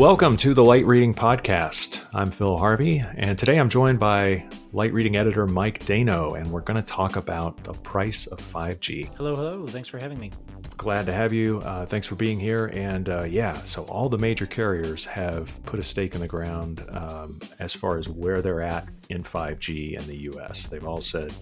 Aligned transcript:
Welcome 0.00 0.38
to 0.38 0.54
the 0.54 0.64
Light 0.64 0.86
Reading 0.86 1.12
Podcast. 1.12 2.00
I'm 2.14 2.30
Phil 2.30 2.56
Harvey, 2.56 3.04
and 3.16 3.38
today 3.38 3.58
I'm 3.60 3.68
joined 3.68 4.00
by 4.00 4.48
Light 4.72 4.94
Reading 4.94 5.16
editor 5.16 5.46
Mike 5.46 5.84
Dano, 5.84 6.36
and 6.36 6.50
we're 6.50 6.62
going 6.62 6.78
to 6.78 6.82
talk 6.82 7.16
about 7.16 7.62
the 7.64 7.74
price 7.74 8.26
of 8.28 8.38
5G. 8.38 9.14
Hello, 9.18 9.36
hello. 9.36 9.66
Thanks 9.66 9.90
for 9.90 9.98
having 9.98 10.18
me. 10.18 10.30
Glad 10.78 11.04
to 11.04 11.12
have 11.12 11.34
you. 11.34 11.58
Uh, 11.66 11.84
thanks 11.84 12.06
for 12.06 12.14
being 12.14 12.40
here. 12.40 12.70
And 12.72 13.10
uh, 13.10 13.24
yeah, 13.24 13.62
so 13.64 13.82
all 13.84 14.08
the 14.08 14.16
major 14.16 14.46
carriers 14.46 15.04
have 15.04 15.54
put 15.64 15.78
a 15.78 15.82
stake 15.82 16.14
in 16.14 16.22
the 16.22 16.26
ground 16.26 16.82
um, 16.88 17.38
as 17.58 17.74
far 17.74 17.98
as 17.98 18.08
where 18.08 18.40
they're 18.40 18.62
at 18.62 18.88
in 19.10 19.22
5G 19.22 19.98
in 19.98 20.06
the 20.06 20.16
US. 20.30 20.66
They've 20.66 20.86
all 20.86 21.02
said, 21.02 21.34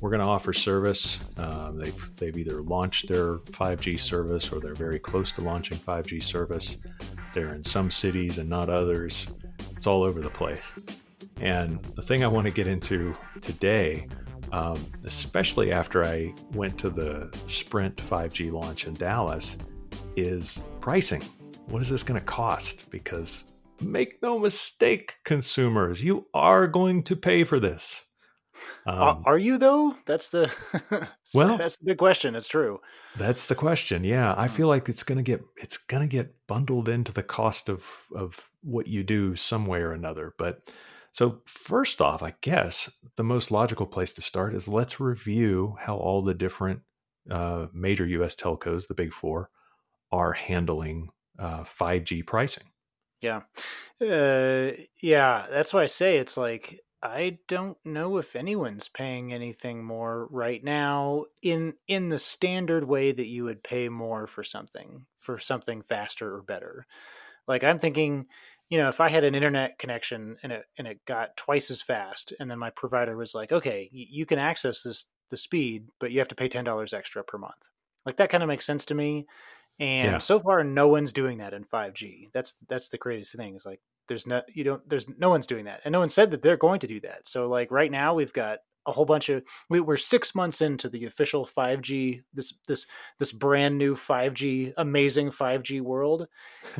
we're 0.00 0.10
going 0.10 0.22
to 0.22 0.26
offer 0.26 0.52
service. 0.52 1.18
Um, 1.36 1.76
they've, 1.76 2.16
they've 2.16 2.36
either 2.36 2.62
launched 2.62 3.08
their 3.08 3.38
5G 3.38 3.98
service 3.98 4.52
or 4.52 4.60
they're 4.60 4.74
very 4.74 4.98
close 4.98 5.32
to 5.32 5.40
launching 5.40 5.78
5G 5.78 6.22
service. 6.22 6.76
They're 7.32 7.52
in 7.52 7.62
some 7.62 7.90
cities 7.90 8.38
and 8.38 8.48
not 8.48 8.68
others. 8.68 9.28
It's 9.76 9.86
all 9.86 10.02
over 10.02 10.20
the 10.20 10.30
place. 10.30 10.72
And 11.40 11.82
the 11.96 12.02
thing 12.02 12.24
I 12.24 12.28
want 12.28 12.46
to 12.46 12.52
get 12.52 12.66
into 12.66 13.14
today, 13.40 14.08
um, 14.52 14.84
especially 15.04 15.72
after 15.72 16.04
I 16.04 16.34
went 16.52 16.78
to 16.78 16.90
the 16.90 17.36
Sprint 17.46 17.96
5G 17.96 18.52
launch 18.52 18.86
in 18.86 18.94
Dallas, 18.94 19.56
is 20.16 20.62
pricing. 20.80 21.22
What 21.66 21.82
is 21.82 21.88
this 21.88 22.02
going 22.02 22.18
to 22.18 22.26
cost? 22.26 22.90
Because 22.90 23.44
make 23.80 24.20
no 24.22 24.38
mistake, 24.38 25.16
consumers, 25.24 26.02
you 26.02 26.26
are 26.34 26.66
going 26.66 27.02
to 27.04 27.16
pay 27.16 27.44
for 27.44 27.60
this. 27.60 28.07
Um, 28.86 29.22
are 29.26 29.38
you 29.38 29.58
though? 29.58 29.94
That's 30.06 30.30
the 30.30 30.50
well. 31.34 31.56
That's 31.56 31.76
the 31.76 31.86
big 31.86 31.98
question. 31.98 32.34
It's 32.34 32.48
true. 32.48 32.80
That's 33.16 33.46
the 33.46 33.54
question. 33.54 34.04
Yeah, 34.04 34.34
I 34.36 34.48
hmm. 34.48 34.54
feel 34.54 34.68
like 34.68 34.88
it's 34.88 35.02
gonna 35.02 35.22
get 35.22 35.42
it's 35.56 35.76
gonna 35.76 36.06
get 36.06 36.34
bundled 36.46 36.88
into 36.88 37.12
the 37.12 37.22
cost 37.22 37.68
of 37.68 37.84
of 38.14 38.48
what 38.62 38.86
you 38.86 39.02
do 39.02 39.36
some 39.36 39.66
way 39.66 39.80
or 39.80 39.92
another. 39.92 40.34
But 40.38 40.68
so 41.12 41.42
first 41.46 42.00
off, 42.00 42.22
I 42.22 42.34
guess 42.40 42.90
the 43.16 43.24
most 43.24 43.50
logical 43.50 43.86
place 43.86 44.12
to 44.14 44.22
start 44.22 44.54
is 44.54 44.68
let's 44.68 45.00
review 45.00 45.76
how 45.80 45.96
all 45.96 46.22
the 46.22 46.34
different 46.34 46.80
uh, 47.30 47.66
major 47.72 48.06
U.S. 48.06 48.34
telcos, 48.34 48.86
the 48.86 48.94
big 48.94 49.12
four, 49.12 49.50
are 50.12 50.32
handling 50.32 51.10
uh, 51.38 51.64
5G 51.64 52.26
pricing. 52.26 52.64
Yeah, 53.20 53.42
uh, 54.00 54.70
yeah. 55.00 55.46
That's 55.50 55.72
why 55.72 55.82
I 55.82 55.86
say 55.86 56.18
it's 56.18 56.36
like 56.36 56.80
I 57.02 57.38
don't 57.46 57.78
know 57.84 58.18
if 58.18 58.34
anyone's 58.34 58.88
paying 58.88 59.32
anything 59.32 59.84
more 59.84 60.26
right 60.30 60.62
now 60.62 61.26
in 61.42 61.74
in 61.86 62.08
the 62.08 62.18
standard 62.18 62.84
way 62.84 63.12
that 63.12 63.28
you 63.28 63.44
would 63.44 63.62
pay 63.62 63.88
more 63.88 64.26
for 64.26 64.42
something 64.42 65.06
for 65.20 65.38
something 65.38 65.82
faster 65.82 66.34
or 66.34 66.42
better. 66.42 66.86
Like 67.46 67.64
I'm 67.64 67.78
thinking, 67.78 68.26
you 68.68 68.78
know, 68.78 68.88
if 68.88 69.00
I 69.00 69.08
had 69.10 69.24
an 69.24 69.34
internet 69.34 69.78
connection 69.78 70.38
and 70.42 70.52
it 70.52 70.66
and 70.78 70.86
it 70.88 71.04
got 71.06 71.36
twice 71.36 71.70
as 71.70 71.82
fast, 71.82 72.32
and 72.40 72.50
then 72.50 72.58
my 72.58 72.70
provider 72.70 73.16
was 73.16 73.34
like, 73.34 73.52
okay, 73.52 73.88
you 73.92 74.26
can 74.26 74.38
access 74.38 74.82
this 74.82 75.06
the 75.30 75.36
speed, 75.36 75.88
but 76.00 76.10
you 76.12 76.18
have 76.20 76.28
to 76.28 76.34
pay 76.34 76.48
ten 76.48 76.64
dollars 76.64 76.92
extra 76.92 77.24
per 77.24 77.38
month. 77.38 77.68
Like 78.06 78.16
that 78.16 78.30
kind 78.30 78.42
of 78.42 78.48
makes 78.48 78.66
sense 78.66 78.84
to 78.86 78.94
me. 78.94 79.26
And 79.80 80.12
yeah. 80.12 80.18
so 80.18 80.40
far, 80.40 80.64
no 80.64 80.88
one's 80.88 81.12
doing 81.12 81.38
that 81.38 81.54
in 81.54 81.64
5G. 81.64 82.30
That's 82.32 82.54
that's 82.68 82.88
the 82.88 82.98
craziest 82.98 83.36
thing. 83.36 83.54
Is 83.54 83.64
like 83.64 83.80
there's 84.08 84.26
no 84.26 84.42
you 84.52 84.64
don't 84.64 84.88
there's 84.88 85.06
no 85.18 85.30
one's 85.30 85.46
doing 85.46 85.66
that, 85.66 85.82
and 85.84 85.92
no 85.92 86.00
one 86.00 86.08
said 86.08 86.32
that 86.32 86.42
they're 86.42 86.56
going 86.56 86.80
to 86.80 86.86
do 86.86 87.00
that. 87.00 87.28
So 87.28 87.48
like 87.48 87.70
right 87.70 87.90
now, 87.90 88.14
we've 88.14 88.32
got 88.32 88.58
a 88.86 88.92
whole 88.92 89.04
bunch 89.04 89.28
of 89.28 89.44
we, 89.68 89.80
we're 89.80 89.96
six 89.96 90.34
months 90.34 90.60
into 90.60 90.88
the 90.88 91.04
official 91.04 91.46
5G 91.46 92.22
this 92.32 92.54
this 92.66 92.86
this 93.18 93.30
brand 93.30 93.78
new 93.78 93.94
5G 93.94 94.72
amazing 94.76 95.30
5G 95.30 95.80
world, 95.80 96.26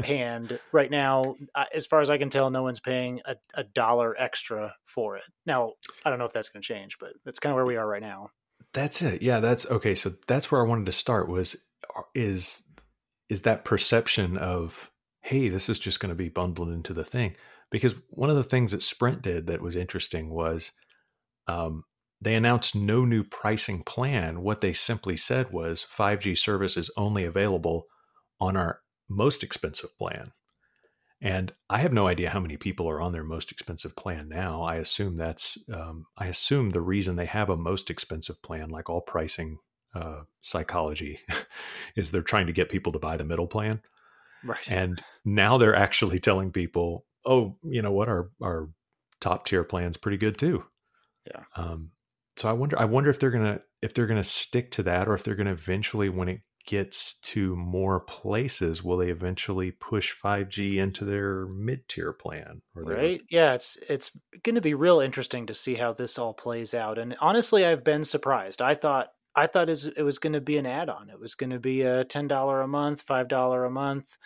and 0.05 0.59
right 0.73 0.91
now, 0.91 1.37
as 1.73 1.87
far 1.87 2.01
as 2.01 2.11
I 2.11 2.19
can 2.19 2.31
tell, 2.31 2.51
no 2.51 2.63
one's 2.63 2.81
paying 2.81 3.21
a, 3.27 3.37
a 3.55 3.63
dollar 3.63 4.17
extra 4.19 4.75
for 4.85 5.17
it. 5.17 5.25
Now 5.47 5.75
I 6.05 6.11
don't 6.11 6.19
know 6.19 6.25
if 6.25 6.33
that's 6.33 6.49
going 6.49 6.63
to 6.63 6.67
change, 6.67 6.99
but 6.99 7.13
that's 7.25 7.39
kind 7.39 7.53
of 7.53 7.57
where 7.57 7.67
we 7.67 7.77
are 7.77 7.87
right 7.87 8.03
now. 8.03 8.31
That's 8.73 9.03
it. 9.03 9.23
Yeah, 9.23 9.41
that's 9.41 9.67
okay. 9.67 9.95
So 9.95 10.13
that's 10.27 10.51
where 10.51 10.61
I 10.61 10.69
wanted 10.69 10.87
to 10.87 10.93
start. 10.93 11.29
Was 11.29 11.57
uh, 11.97 12.03
is 12.15 12.65
is 13.29 13.43
that 13.43 13.65
perception 13.65 14.37
of 14.37 14.91
hey 15.21 15.49
this 15.49 15.69
is 15.69 15.79
just 15.79 16.01
going 16.01 16.11
to 16.11 16.17
be 16.17 16.29
bundled 16.29 16.71
into 16.71 16.95
the 16.95 17.05
thing. 17.05 17.35
Because 17.71 17.95
one 18.09 18.31
of 18.31 18.37
the 18.37 18.43
things 18.43 18.73
that 18.73 18.83
sprint 18.83 19.21
did 19.21 19.47
that 19.47 19.61
was 19.61 19.77
interesting 19.77 20.31
was 20.31 20.73
um, 21.47 21.85
they 22.21 22.35
announced 22.35 22.75
no 22.75 23.05
new 23.05 23.25
pricing 23.25 23.83
plan. 23.83 24.43
What 24.43 24.61
they 24.61 24.73
simply 24.73 25.17
said 25.17 25.53
was 25.53 25.87
5g 25.95 26.39
service 26.39 26.77
is 26.77 26.91
only 26.97 27.25
available 27.25 27.87
on 28.41 28.57
our 28.57 28.81
most 29.09 29.43
expensive 29.43 29.97
plan. 29.99 30.33
And 31.21 31.53
i 31.69 31.79
have 31.79 31.93
no 31.93 32.07
idea 32.07 32.31
how 32.31 32.41
many 32.41 32.57
people 32.57 32.89
are 32.89 33.01
on 33.01 33.13
their 33.13 33.25
most 33.25 33.51
expensive 33.51 33.97
plan 33.97 34.29
now. 34.29 34.63
I 34.63 34.77
assume 34.77 35.17
that's 35.17 35.59
um, 35.73 36.07
i 36.17 36.27
assume 36.27 36.71
the 36.71 36.81
reason 36.81 37.17
they 37.17 37.27
have 37.27 37.51
a 37.51 37.57
most 37.57 37.91
expensive 37.91 38.41
plan 38.43 38.71
like 38.71 38.89
all 38.89 39.01
pricing 39.01 39.59
uh, 39.95 40.23
psychology 40.41 41.21
is 41.97 42.11
they're 42.11 42.23
trying 42.23 42.47
to 42.47 42.53
get 42.53 42.69
people 42.69 42.93
to 42.93 42.99
buy 42.99 43.17
the 43.17 43.25
middle 43.25 43.47
plan. 43.47 43.81
Right. 44.45 44.71
And 44.71 45.03
now 45.25 45.59
they're 45.59 45.77
actually 45.77 46.19
telling 46.21 46.53
people, 46.53 47.05
oh, 47.25 47.57
you 47.63 47.83
know 47.83 47.93
what, 47.93 48.09
our 48.09 48.31
our 48.43 48.69
top 49.21 49.47
tier 49.47 49.65
plan's 49.65 49.97
pretty 49.97 50.19
good 50.19 50.39
too. 50.39 50.65
Yeah. 51.27 51.43
Um, 51.57 51.91
so 52.37 52.49
I 52.49 52.53
wonder 52.53 52.79
I 52.79 52.85
wonder 52.85 53.11
if 53.11 53.19
they're 53.19 53.31
gonna 53.31 53.61
if 53.83 53.95
they're 53.95 54.07
gonna 54.07 54.25
stick 54.25 54.71
to 54.73 54.85
that 54.85 55.09
or 55.09 55.15
if 55.15 55.25
they're 55.25 55.35
gonna 55.35 55.53
eventually 55.53 56.09
when 56.09 56.29
it 56.29 56.41
gets 56.69 57.15
to 57.21 57.57
more 57.57 57.99
places, 57.99 58.85
will 58.85 58.99
they 58.99 59.09
eventually 59.09 59.71
push 59.71 60.15
5G 60.23 60.77
into 60.77 61.07
their 61.07 61.47
mid 61.47 61.89
tier 61.89 62.13
plan? 62.13 62.61
right? 62.75 63.23
Yeah, 63.31 63.55
it's 63.55 63.79
it's 63.89 64.13
going 64.43 64.55
to 64.55 64.61
be 64.61 64.75
real 64.75 65.01
interesting 65.01 65.47
to 65.47 65.55
see 65.55 65.77
how 65.77 65.95
this 65.95 66.19
all 66.19 66.35
plays 66.35 66.75
out. 66.75 66.99
And 66.99 67.17
honestly, 67.21 67.65
I've 67.65 67.85
been 67.85 68.05
surprised. 68.05 68.61
I 68.61 68.75
thought 68.75 69.09
I 69.39 69.47
thought 69.47 69.71
it 69.71 70.03
was 70.03 70.19
going 70.19 70.33
to 70.33 70.41
be 70.41 70.59
an 70.59 70.67
add-on. 70.67 71.11
It 71.11 71.21
was 71.21 71.35
going 71.35 71.51
to 71.51 71.61
be 71.61 71.83
a 71.83 72.05
ten 72.05 72.27
dollar 72.27 72.61
a 72.63 72.69
month, 72.69 73.03
five 73.03 73.29
dollar 73.29 73.65
a 73.65 73.71
month, 73.71 74.19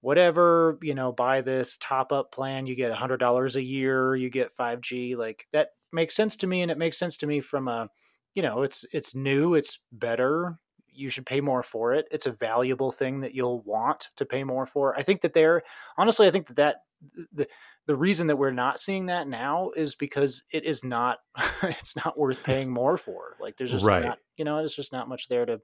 whatever. 0.00 0.78
You 0.82 0.94
know, 0.94 1.12
buy 1.12 1.40
this 1.42 1.78
top-up 1.80 2.32
plan. 2.32 2.66
You 2.66 2.74
get 2.74 2.92
hundred 2.92 3.18
dollars 3.18 3.54
a 3.56 3.62
year. 3.62 4.16
You 4.16 4.30
get 4.30 4.52
five 4.52 4.80
G. 4.80 5.14
Like 5.14 5.46
that 5.52 5.68
makes 5.92 6.16
sense 6.16 6.36
to 6.38 6.46
me, 6.46 6.62
and 6.62 6.70
it 6.70 6.78
makes 6.78 6.98
sense 6.98 7.16
to 7.18 7.26
me 7.26 7.40
from 7.40 7.68
a, 7.68 7.88
you 8.34 8.42
know, 8.42 8.62
it's 8.62 8.84
it's 8.92 9.14
new, 9.14 9.54
it's 9.54 9.78
better. 9.92 10.58
You 10.94 11.08
should 11.08 11.24
pay 11.24 11.40
more 11.40 11.62
for 11.62 11.94
it. 11.94 12.06
It's 12.10 12.26
a 12.26 12.32
valuable 12.32 12.90
thing 12.90 13.20
that 13.20 13.34
you'll 13.34 13.62
want 13.62 14.08
to 14.16 14.26
pay 14.26 14.44
more 14.44 14.66
for. 14.66 14.98
I 14.98 15.02
think 15.02 15.20
that 15.22 15.34
they're 15.34 15.62
honestly, 15.96 16.26
I 16.26 16.30
think 16.30 16.48
that 16.48 16.56
that 16.56 16.76
the 17.32 17.46
the 17.86 17.96
reason 17.96 18.28
that 18.28 18.36
we're 18.36 18.50
not 18.50 18.78
seeing 18.78 19.06
that 19.06 19.28
now 19.28 19.70
is 19.76 19.94
because 19.94 20.42
it 20.52 20.64
is 20.64 20.84
not 20.84 21.18
it's 21.62 21.96
not 21.96 22.18
worth 22.18 22.42
paying 22.42 22.70
more 22.70 22.96
for. 22.96 23.36
Like 23.40 23.56
there's 23.56 23.72
just 23.72 23.84
right. 23.84 24.04
not 24.04 24.18
you 24.36 24.44
know 24.44 24.58
there's 24.58 24.76
just 24.76 24.92
not 24.92 25.08
much 25.08 25.28
there 25.28 25.46
to 25.46 25.60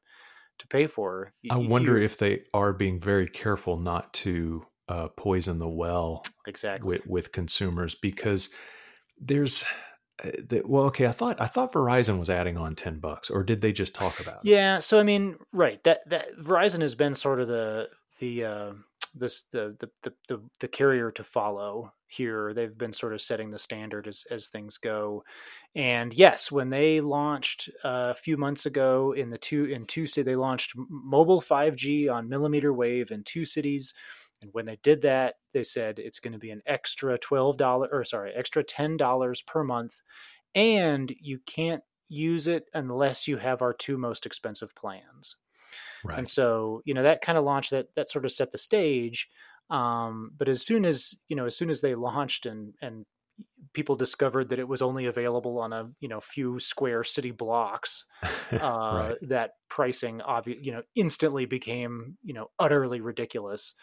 to 0.58 0.66
pay 0.68 0.86
for. 0.86 1.32
You, 1.42 1.50
i 1.52 1.56
wonder 1.56 1.98
you, 1.98 2.04
if 2.04 2.18
they 2.18 2.42
are 2.52 2.72
being 2.72 3.00
very 3.00 3.28
careful 3.28 3.78
not 3.78 4.12
to 4.14 4.66
uh, 4.88 5.08
poison 5.08 5.58
the 5.58 5.68
well 5.68 6.24
exactly. 6.46 6.88
with, 6.88 7.06
with 7.06 7.32
consumers 7.32 7.94
because 7.94 8.48
there's 9.20 9.64
uh, 10.24 10.30
the, 10.48 10.62
well 10.64 10.84
okay 10.84 11.06
i 11.06 11.12
thought 11.12 11.40
i 11.40 11.46
thought 11.46 11.72
verizon 11.72 12.18
was 12.18 12.30
adding 12.30 12.56
on 12.56 12.74
10 12.74 12.98
bucks 12.98 13.28
or 13.28 13.42
did 13.42 13.60
they 13.60 13.70
just 13.72 13.94
talk 13.94 14.18
about 14.18 14.36
it? 14.36 14.48
Yeah 14.48 14.78
so 14.78 14.98
i 14.98 15.02
mean 15.02 15.36
right 15.52 15.82
that 15.84 16.08
that 16.08 16.38
verizon 16.38 16.80
has 16.80 16.94
been 16.94 17.14
sort 17.14 17.40
of 17.40 17.48
the 17.48 17.88
the 18.18 18.44
uh, 18.44 18.72
this 19.18 19.44
the, 19.50 19.76
the 19.78 19.90
the 20.02 20.12
the 20.28 20.42
the 20.60 20.68
carrier 20.68 21.10
to 21.12 21.24
follow 21.24 21.92
here. 22.06 22.52
They've 22.54 22.76
been 22.76 22.92
sort 22.92 23.12
of 23.12 23.20
setting 23.20 23.50
the 23.50 23.58
standard 23.58 24.06
as 24.06 24.24
as 24.30 24.48
things 24.48 24.78
go. 24.78 25.24
And 25.74 26.12
yes, 26.14 26.50
when 26.50 26.70
they 26.70 27.00
launched 27.00 27.68
uh, 27.84 28.12
a 28.12 28.14
few 28.14 28.36
months 28.36 28.66
ago 28.66 29.12
in 29.12 29.30
the 29.30 29.38
two 29.38 29.64
in 29.64 29.86
two 29.86 30.06
cities, 30.06 30.26
they 30.26 30.36
launched 30.36 30.72
mobile 30.88 31.40
5G 31.40 32.10
on 32.12 32.28
millimeter 32.28 32.72
wave 32.72 33.10
in 33.10 33.22
two 33.24 33.44
cities. 33.44 33.94
And 34.40 34.50
when 34.52 34.66
they 34.66 34.78
did 34.82 35.02
that, 35.02 35.36
they 35.52 35.64
said 35.64 35.98
it's 35.98 36.20
going 36.20 36.32
to 36.32 36.38
be 36.38 36.50
an 36.50 36.62
extra 36.66 37.18
twelve 37.18 37.56
dollar 37.56 37.88
or 37.92 38.04
sorry, 38.04 38.32
extra 38.34 38.62
ten 38.62 38.96
dollars 38.96 39.42
per 39.42 39.64
month, 39.64 40.00
and 40.54 41.12
you 41.20 41.40
can't 41.46 41.82
use 42.08 42.46
it 42.46 42.64
unless 42.74 43.28
you 43.28 43.36
have 43.36 43.62
our 43.62 43.72
two 43.72 43.98
most 43.98 44.26
expensive 44.26 44.74
plans. 44.74 45.36
Right. 46.04 46.18
And 46.18 46.28
so, 46.28 46.82
you 46.84 46.94
know, 46.94 47.02
that 47.02 47.20
kind 47.20 47.38
of 47.38 47.44
launched 47.44 47.70
that 47.70 47.94
that 47.94 48.10
sort 48.10 48.24
of 48.24 48.32
set 48.32 48.52
the 48.52 48.58
stage. 48.58 49.28
Um, 49.70 50.30
but 50.36 50.48
as 50.48 50.64
soon 50.64 50.84
as 50.84 51.14
you 51.28 51.36
know, 51.36 51.46
as 51.46 51.56
soon 51.56 51.70
as 51.70 51.80
they 51.80 51.94
launched 51.94 52.46
and 52.46 52.74
and 52.80 53.04
people 53.72 53.96
discovered 53.96 54.48
that 54.48 54.58
it 54.58 54.66
was 54.66 54.82
only 54.82 55.06
available 55.06 55.58
on 55.58 55.72
a 55.72 55.90
you 56.00 56.08
know 56.08 56.20
few 56.20 56.58
square 56.58 57.04
city 57.04 57.30
blocks, 57.30 58.04
uh, 58.52 58.58
right. 58.60 59.16
that 59.22 59.52
pricing 59.68 60.20
obvi- 60.20 60.62
you 60.62 60.72
know 60.72 60.82
instantly 60.94 61.44
became 61.46 62.16
you 62.22 62.34
know 62.34 62.50
utterly 62.58 63.00
ridiculous. 63.00 63.74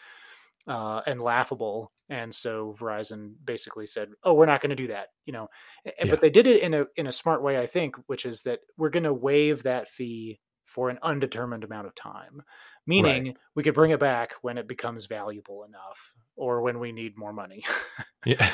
Uh, 0.68 1.00
and 1.06 1.20
laughable. 1.20 1.92
And 2.08 2.34
so 2.34 2.74
Verizon 2.76 3.34
basically 3.44 3.86
said, 3.86 4.08
"Oh, 4.24 4.34
we're 4.34 4.46
not 4.46 4.60
going 4.60 4.70
to 4.70 4.74
do 4.74 4.88
that," 4.88 5.10
you 5.24 5.32
know. 5.32 5.46
Yeah. 5.84 6.06
But 6.10 6.20
they 6.20 6.28
did 6.28 6.48
it 6.48 6.60
in 6.60 6.74
a 6.74 6.86
in 6.96 7.06
a 7.06 7.12
smart 7.12 7.40
way, 7.40 7.56
I 7.56 7.66
think, 7.66 7.94
which 8.08 8.26
is 8.26 8.40
that 8.40 8.58
we're 8.76 8.90
going 8.90 9.04
to 9.04 9.14
waive 9.14 9.62
that 9.62 9.88
fee 9.88 10.40
for 10.66 10.90
an 10.90 10.98
undetermined 11.02 11.64
amount 11.64 11.86
of 11.86 11.94
time, 11.94 12.42
meaning 12.86 13.24
right. 13.24 13.36
we 13.54 13.62
could 13.62 13.74
bring 13.74 13.92
it 13.92 14.00
back 14.00 14.34
when 14.42 14.58
it 14.58 14.68
becomes 14.68 15.06
valuable 15.06 15.64
enough. 15.64 16.12
or 16.36 16.60
when 16.60 16.78
we 16.78 16.92
need 16.92 17.16
more 17.16 17.32
money. 17.32 17.64
yeah. 18.26 18.50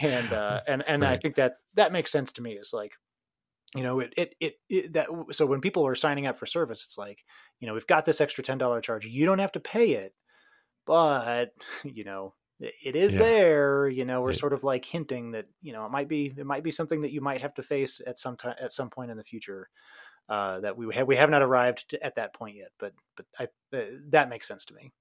and 0.00 0.32
uh, 0.32 0.60
and 0.66 0.82
and 0.86 1.02
right. 1.02 1.12
I 1.12 1.16
think 1.16 1.34
that 1.36 1.56
that 1.74 1.92
makes 1.92 2.10
sense 2.10 2.32
to 2.32 2.42
me. 2.42 2.52
Is 2.52 2.72
like, 2.72 2.94
you 3.74 3.82
know, 3.82 4.00
it, 4.00 4.14
it 4.16 4.34
it 4.40 4.54
it 4.68 4.92
that 4.94 5.08
so 5.32 5.46
when 5.46 5.60
people 5.60 5.86
are 5.86 5.94
signing 5.94 6.26
up 6.26 6.38
for 6.38 6.46
service, 6.46 6.84
it's 6.84 6.98
like, 6.98 7.24
you 7.60 7.66
know, 7.66 7.74
we've 7.74 7.86
got 7.86 8.04
this 8.04 8.20
extra 8.20 8.42
ten 8.42 8.58
dollar 8.58 8.80
charge. 8.80 9.04
You 9.04 9.26
don't 9.26 9.38
have 9.38 9.52
to 9.52 9.60
pay 9.60 9.92
it, 9.92 10.14
but 10.86 11.52
you 11.84 12.04
know, 12.04 12.34
it 12.58 12.96
is 12.96 13.14
yeah. 13.14 13.20
there. 13.20 13.88
You 13.88 14.04
know, 14.04 14.22
we're 14.22 14.32
sort 14.32 14.54
of 14.54 14.64
like 14.64 14.84
hinting 14.84 15.32
that 15.32 15.46
you 15.60 15.72
know 15.72 15.84
it 15.84 15.92
might 15.92 16.08
be 16.08 16.32
it 16.36 16.46
might 16.46 16.64
be 16.64 16.70
something 16.70 17.02
that 17.02 17.12
you 17.12 17.20
might 17.20 17.42
have 17.42 17.54
to 17.54 17.62
face 17.62 18.00
at 18.06 18.18
some 18.18 18.36
time 18.36 18.56
at 18.60 18.72
some 18.72 18.90
point 18.90 19.10
in 19.10 19.16
the 19.16 19.24
future. 19.24 19.68
Uh, 20.28 20.58
that 20.60 20.76
we 20.76 20.92
have 20.92 21.06
we 21.06 21.14
have 21.14 21.30
not 21.30 21.42
arrived 21.42 21.88
to, 21.88 22.04
at 22.04 22.16
that 22.16 22.34
point 22.34 22.56
yet, 22.56 22.70
but 22.80 22.92
but 23.16 23.26
I, 23.38 23.44
uh, 23.76 23.84
that 24.08 24.28
makes 24.28 24.48
sense 24.48 24.64
to 24.66 24.74
me. 24.74 24.92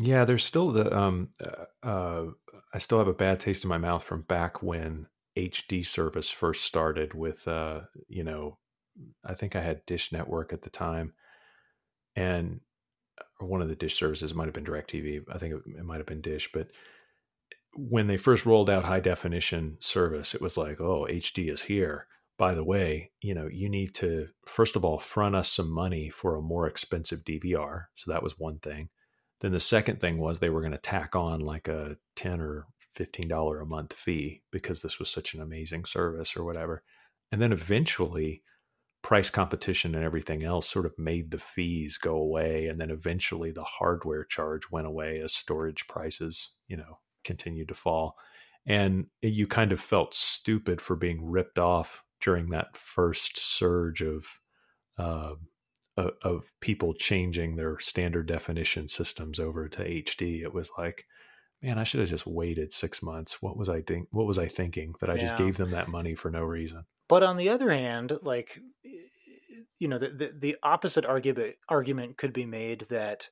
Yeah, 0.00 0.24
there's 0.24 0.44
still 0.44 0.72
the 0.72 0.96
um, 0.96 1.28
uh, 1.40 1.86
uh, 1.86 2.26
I 2.74 2.78
still 2.78 2.98
have 2.98 3.08
a 3.08 3.14
bad 3.14 3.38
taste 3.38 3.62
in 3.62 3.68
my 3.68 3.78
mouth 3.78 4.02
from 4.02 4.22
back 4.22 4.62
when 4.62 5.06
HD 5.38 5.86
service 5.86 6.30
first 6.30 6.64
started 6.64 7.14
with 7.14 7.46
uh, 7.46 7.82
you 8.08 8.24
know, 8.24 8.58
I 9.24 9.34
think 9.34 9.54
I 9.54 9.60
had 9.60 9.86
Dish 9.86 10.10
Network 10.10 10.52
at 10.52 10.62
the 10.62 10.70
time, 10.70 11.12
and 12.16 12.60
or 13.40 13.46
one 13.46 13.62
of 13.62 13.68
the 13.68 13.76
Dish 13.76 13.96
services 13.96 14.34
might 14.34 14.46
have 14.46 14.54
been 14.54 14.64
DirecTV. 14.64 15.22
I 15.32 15.38
think 15.38 15.54
it, 15.54 15.78
it 15.78 15.84
might 15.84 15.98
have 15.98 16.06
been 16.06 16.22
Dish, 16.22 16.50
but 16.52 16.68
when 17.74 18.06
they 18.06 18.16
first 18.16 18.46
rolled 18.46 18.68
out 18.68 18.84
high 18.84 19.00
definition 19.00 19.76
service, 19.80 20.34
it 20.34 20.42
was 20.42 20.56
like, 20.56 20.80
oh, 20.80 21.06
HD 21.08 21.50
is 21.50 21.62
here. 21.62 22.06
By 22.38 22.54
the 22.54 22.64
way, 22.64 23.12
you 23.20 23.34
know, 23.34 23.46
you 23.46 23.68
need 23.68 23.94
to 23.96 24.28
first 24.46 24.76
of 24.76 24.84
all 24.84 24.98
front 24.98 25.36
us 25.36 25.50
some 25.50 25.70
money 25.70 26.08
for 26.08 26.34
a 26.34 26.42
more 26.42 26.66
expensive 26.66 27.24
DVR. 27.24 27.84
So 27.94 28.10
that 28.10 28.22
was 28.22 28.38
one 28.38 28.58
thing. 28.58 28.88
Then 29.40 29.52
the 29.52 29.60
second 29.60 30.00
thing 30.00 30.18
was 30.18 30.38
they 30.38 30.50
were 30.50 30.60
going 30.60 30.72
to 30.72 30.78
tack 30.78 31.16
on 31.16 31.40
like 31.40 31.68
a 31.68 31.96
10 32.16 32.40
or 32.40 32.66
$15 32.96 33.60
a 33.60 33.66
month 33.66 33.92
fee 33.92 34.42
because 34.50 34.82
this 34.82 34.98
was 34.98 35.10
such 35.10 35.34
an 35.34 35.40
amazing 35.40 35.84
service 35.84 36.36
or 36.36 36.44
whatever. 36.44 36.82
And 37.30 37.40
then 37.40 37.52
eventually 37.52 38.42
price 39.02 39.30
competition 39.30 39.94
and 39.94 40.04
everything 40.04 40.44
else 40.44 40.68
sort 40.68 40.86
of 40.86 40.96
made 40.96 41.30
the 41.30 41.38
fees 41.38 41.98
go 41.98 42.16
away 42.16 42.68
and 42.68 42.80
then 42.80 42.90
eventually 42.90 43.50
the 43.50 43.64
hardware 43.64 44.24
charge 44.24 44.70
went 44.70 44.86
away 44.86 45.20
as 45.20 45.32
storage 45.32 45.86
prices, 45.88 46.50
you 46.68 46.76
know, 46.76 46.98
continued 47.24 47.68
to 47.68 47.74
fall. 47.74 48.16
And 48.64 49.06
eh, 49.22 49.28
you 49.28 49.46
kind 49.48 49.72
of 49.72 49.80
felt 49.80 50.14
stupid 50.14 50.80
for 50.80 50.94
being 50.94 51.24
ripped 51.24 51.58
off 51.58 52.04
during 52.22 52.46
that 52.46 52.76
first 52.76 53.38
surge 53.38 54.00
of 54.00 54.26
uh, 54.98 55.34
of, 55.96 56.52
people 56.60 56.94
changing 56.94 57.56
their 57.56 57.78
standard 57.78 58.26
definition 58.26 58.88
systems 58.88 59.38
over 59.38 59.68
to 59.68 59.84
HD. 59.84 60.42
It 60.42 60.52
was 60.52 60.70
like, 60.78 61.06
man, 61.62 61.78
I 61.78 61.84
should 61.84 62.00
have 62.00 62.08
just 62.08 62.26
waited 62.26 62.72
six 62.72 63.02
months. 63.02 63.42
What 63.42 63.56
was 63.56 63.68
I 63.68 63.82
think? 63.82 64.08
What 64.10 64.26
was 64.26 64.38
I 64.38 64.46
thinking 64.46 64.94
that 65.00 65.10
I 65.10 65.14
yeah. 65.14 65.20
just 65.20 65.36
gave 65.36 65.56
them 65.56 65.70
that 65.72 65.88
money 65.88 66.14
for 66.14 66.30
no 66.30 66.42
reason? 66.42 66.84
But 67.08 67.22
on 67.22 67.36
the 67.36 67.50
other 67.50 67.70
hand, 67.70 68.18
like, 68.22 68.58
you 69.78 69.88
know, 69.88 69.98
the, 69.98 70.08
the, 70.08 70.32
the 70.38 70.56
opposite 70.62 71.04
argument 71.04 71.56
argument 71.68 72.16
could 72.16 72.32
be 72.32 72.46
made 72.46 72.86
that 72.88 73.28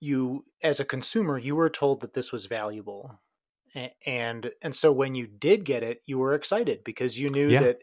you, 0.00 0.44
as 0.62 0.78
a 0.78 0.84
consumer, 0.84 1.38
you 1.38 1.56
were 1.56 1.70
told 1.70 2.00
that 2.00 2.14
this 2.14 2.32
was 2.32 2.46
valuable, 2.46 3.18
and 4.06 4.50
and 4.62 4.74
so 4.74 4.92
when 4.92 5.14
you 5.14 5.26
did 5.26 5.64
get 5.64 5.82
it, 5.82 6.02
you 6.06 6.18
were 6.18 6.34
excited 6.34 6.82
because 6.84 7.18
you 7.18 7.28
knew 7.28 7.48
yeah. 7.48 7.62
that 7.62 7.78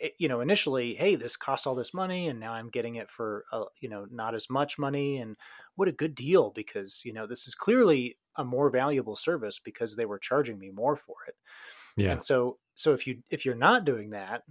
Eh, 0.00 0.08
you 0.18 0.28
know 0.28 0.40
initially 0.40 0.94
hey 0.94 1.14
this 1.14 1.36
cost 1.36 1.66
all 1.66 1.74
this 1.74 1.94
money 1.94 2.28
and 2.28 2.38
now 2.38 2.52
i'm 2.52 2.68
getting 2.68 2.96
it 2.96 3.08
for 3.08 3.44
uh, 3.52 3.64
you 3.80 3.88
know 3.88 4.06
not 4.10 4.34
as 4.34 4.50
much 4.50 4.78
money 4.78 5.18
and 5.18 5.36
what 5.76 5.88
a 5.88 5.92
good 5.92 6.14
deal 6.14 6.52
because 6.54 7.00
you 7.04 7.12
know 7.12 7.26
this 7.26 7.46
is 7.46 7.54
clearly 7.54 8.18
a 8.36 8.44
more 8.44 8.68
valuable 8.68 9.16
service 9.16 9.58
because 9.58 9.96
they 9.96 10.04
were 10.04 10.18
charging 10.18 10.58
me 10.58 10.70
more 10.70 10.96
for 10.96 11.14
it. 11.26 11.34
Yeah. 11.96 12.12
And 12.12 12.22
so 12.22 12.58
so 12.74 12.92
if 12.92 13.06
you 13.06 13.22
if 13.30 13.46
you're 13.46 13.54
not 13.54 13.86
doing 13.86 14.10
that 14.10 14.42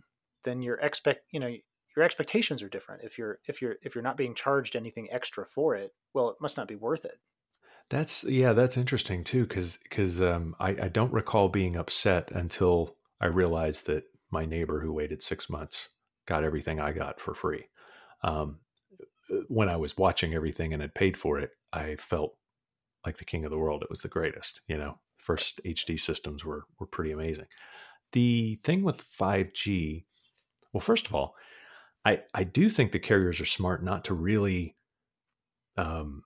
then 0.43 0.63
your 0.63 0.77
expect 0.77 1.25
you 1.31 1.39
know 1.39 1.53
your 1.95 2.03
expectations 2.03 2.63
are 2.63 2.69
different. 2.69 3.03
If 3.03 3.17
you're 3.19 3.39
if 3.47 3.61
you're 3.61 3.75
if 3.83 3.93
you're 3.93 4.03
not 4.03 4.17
being 4.17 4.33
charged 4.33 4.75
anything 4.75 5.09
extra 5.11 5.45
for 5.45 5.75
it 5.75 5.93
well 6.13 6.29
it 6.29 6.37
must 6.41 6.57
not 6.57 6.67
be 6.67 6.75
worth 6.75 7.05
it 7.05 7.19
that's 7.89 8.23
yeah 8.23 8.53
that's 8.53 8.77
interesting 8.77 9.23
too 9.23 9.43
because 9.45 9.77
because 9.83 10.21
um, 10.21 10.55
I, 10.59 10.69
I 10.69 10.87
don't 10.89 11.13
recall 11.13 11.49
being 11.49 11.75
upset 11.75 12.31
until 12.31 12.95
i 13.21 13.27
realized 13.27 13.85
that 13.87 14.05
my 14.31 14.45
neighbor 14.45 14.79
who 14.81 14.91
waited 14.91 15.21
six 15.21 15.49
months 15.49 15.89
got 16.25 16.43
everything 16.43 16.79
I 16.79 16.91
got 16.91 17.19
for 17.19 17.33
free. 17.33 17.69
Um, 18.23 18.59
when 19.47 19.69
I 19.69 19.75
was 19.75 19.97
watching 19.97 20.33
everything 20.33 20.73
and 20.73 20.81
had 20.81 20.93
paid 20.93 21.17
for 21.17 21.39
it, 21.39 21.51
I 21.73 21.95
felt 21.95 22.35
like 23.05 23.17
the 23.17 23.25
king 23.25 23.45
of 23.45 23.51
the 23.51 23.57
world. 23.57 23.83
It 23.83 23.89
was 23.89 24.01
the 24.01 24.07
greatest. 24.07 24.61
You 24.67 24.77
know, 24.77 24.99
first 25.17 25.61
HD 25.65 25.99
systems 25.99 26.43
were 26.43 26.65
were 26.79 26.87
pretty 26.87 27.11
amazing. 27.11 27.47
The 28.11 28.55
thing 28.55 28.83
with 28.83 29.03
5G, 29.17 30.05
well, 30.73 30.81
first 30.81 31.07
of 31.07 31.15
all, 31.15 31.35
I 32.03 32.21
I 32.33 32.43
do 32.43 32.69
think 32.69 32.91
the 32.91 32.99
carriers 32.99 33.41
are 33.41 33.45
smart 33.45 33.83
not 33.83 34.05
to 34.05 34.13
really, 34.13 34.75
um, 35.77 36.23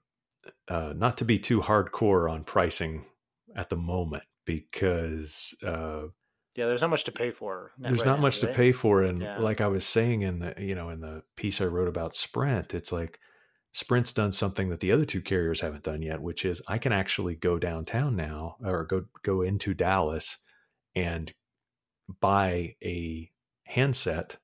uh, 0.67 0.93
not 0.95 1.17
to 1.17 1.25
be 1.25 1.39
too 1.39 1.61
hardcore 1.61 2.31
on 2.31 2.43
pricing 2.43 3.05
at 3.55 3.69
the 3.69 3.75
moment 3.75 4.23
because 4.45 5.55
uh, 5.65 6.03
yeah, 6.55 6.67
there's 6.67 6.81
not 6.81 6.89
much 6.89 7.03
to 7.05 7.11
pay 7.11 7.31
for. 7.31 7.71
There's 7.77 7.99
right 7.99 8.05
not 8.05 8.17
now, 8.17 8.23
much 8.23 8.43
right? 8.43 8.49
to 8.49 8.55
pay 8.55 8.71
for, 8.71 9.03
and 9.03 9.21
yeah. 9.21 9.39
like 9.39 9.61
I 9.61 9.67
was 9.67 9.85
saying 9.85 10.23
in 10.23 10.39
the 10.39 10.55
you 10.57 10.75
know 10.75 10.89
in 10.89 11.01
the 11.01 11.23
piece 11.35 11.61
I 11.61 11.65
wrote 11.65 11.87
about 11.87 12.15
Sprint, 12.15 12.73
it's 12.73 12.91
like 12.91 13.19
Sprint's 13.71 14.11
done 14.11 14.31
something 14.31 14.69
that 14.69 14.79
the 14.79 14.91
other 14.91 15.05
two 15.05 15.21
carriers 15.21 15.61
haven't 15.61 15.83
done 15.83 16.01
yet, 16.01 16.21
which 16.21 16.45
is 16.45 16.61
I 16.67 16.77
can 16.77 16.91
actually 16.91 17.35
go 17.35 17.59
downtown 17.59 18.15
now 18.15 18.57
or 18.63 18.85
go 18.85 19.05
go 19.23 19.41
into 19.41 19.73
Dallas 19.73 20.37
and 20.95 21.31
buy 22.19 22.75
a 22.83 23.31
handset 23.63 24.37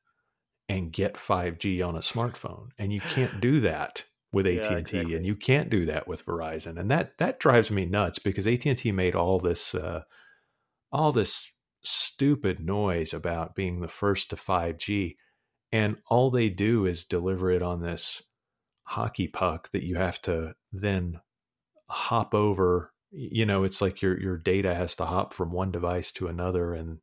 and 0.70 0.92
get 0.92 1.16
5G 1.16 1.86
on 1.86 1.96
a 1.96 2.00
smartphone, 2.00 2.70
and 2.78 2.94
you 2.94 3.02
can't 3.02 3.42
do 3.42 3.60
that 3.62 4.06
with 4.36 4.46
AT&T 4.46 4.70
yeah, 4.70 4.78
exactly. 4.78 5.16
and 5.16 5.26
you 5.26 5.36
can't 5.36 5.70
do 5.70 5.86
that 5.86 6.08
with 6.08 6.26
Verizon 6.26 6.78
and 6.78 6.92
that 6.92 7.18
that 7.18 7.40
drives 7.40 7.72
me 7.72 7.86
nuts 7.86 8.20
because 8.20 8.46
AT&T 8.46 8.92
made 8.92 9.16
all 9.16 9.40
this 9.40 9.74
uh, 9.74 10.04
all 10.92 11.12
this 11.12 11.52
stupid 11.84 12.60
noise 12.60 13.14
about 13.14 13.56
being 13.56 13.80
the 13.80 13.88
first 13.88 14.30
to 14.30 14.36
5G. 14.36 15.16
And 15.72 15.98
all 16.08 16.32
they 16.32 16.50
do 16.50 16.86
is 16.86 17.06
deliver 17.06 17.52
it 17.52 17.62
on 17.62 17.82
this 17.82 18.24
hockey 18.84 19.28
puck 19.28 19.70
that 19.72 19.84
you 19.84 19.96
have 19.96 20.22
to 20.24 20.56
then 20.72 21.20
hop 21.88 22.34
over. 22.34 22.94
You 23.12 23.46
know, 23.46 23.64
it's 23.64 23.82
like 23.82 24.02
your 24.02 24.20
your 24.20 24.38
data 24.38 24.74
has 24.74 24.96
to 24.96 25.06
hop 25.06 25.34
from 25.34 25.52
one 25.52 25.72
device 25.72 26.12
to 26.14 26.28
another 26.28 26.74
and 26.74 27.00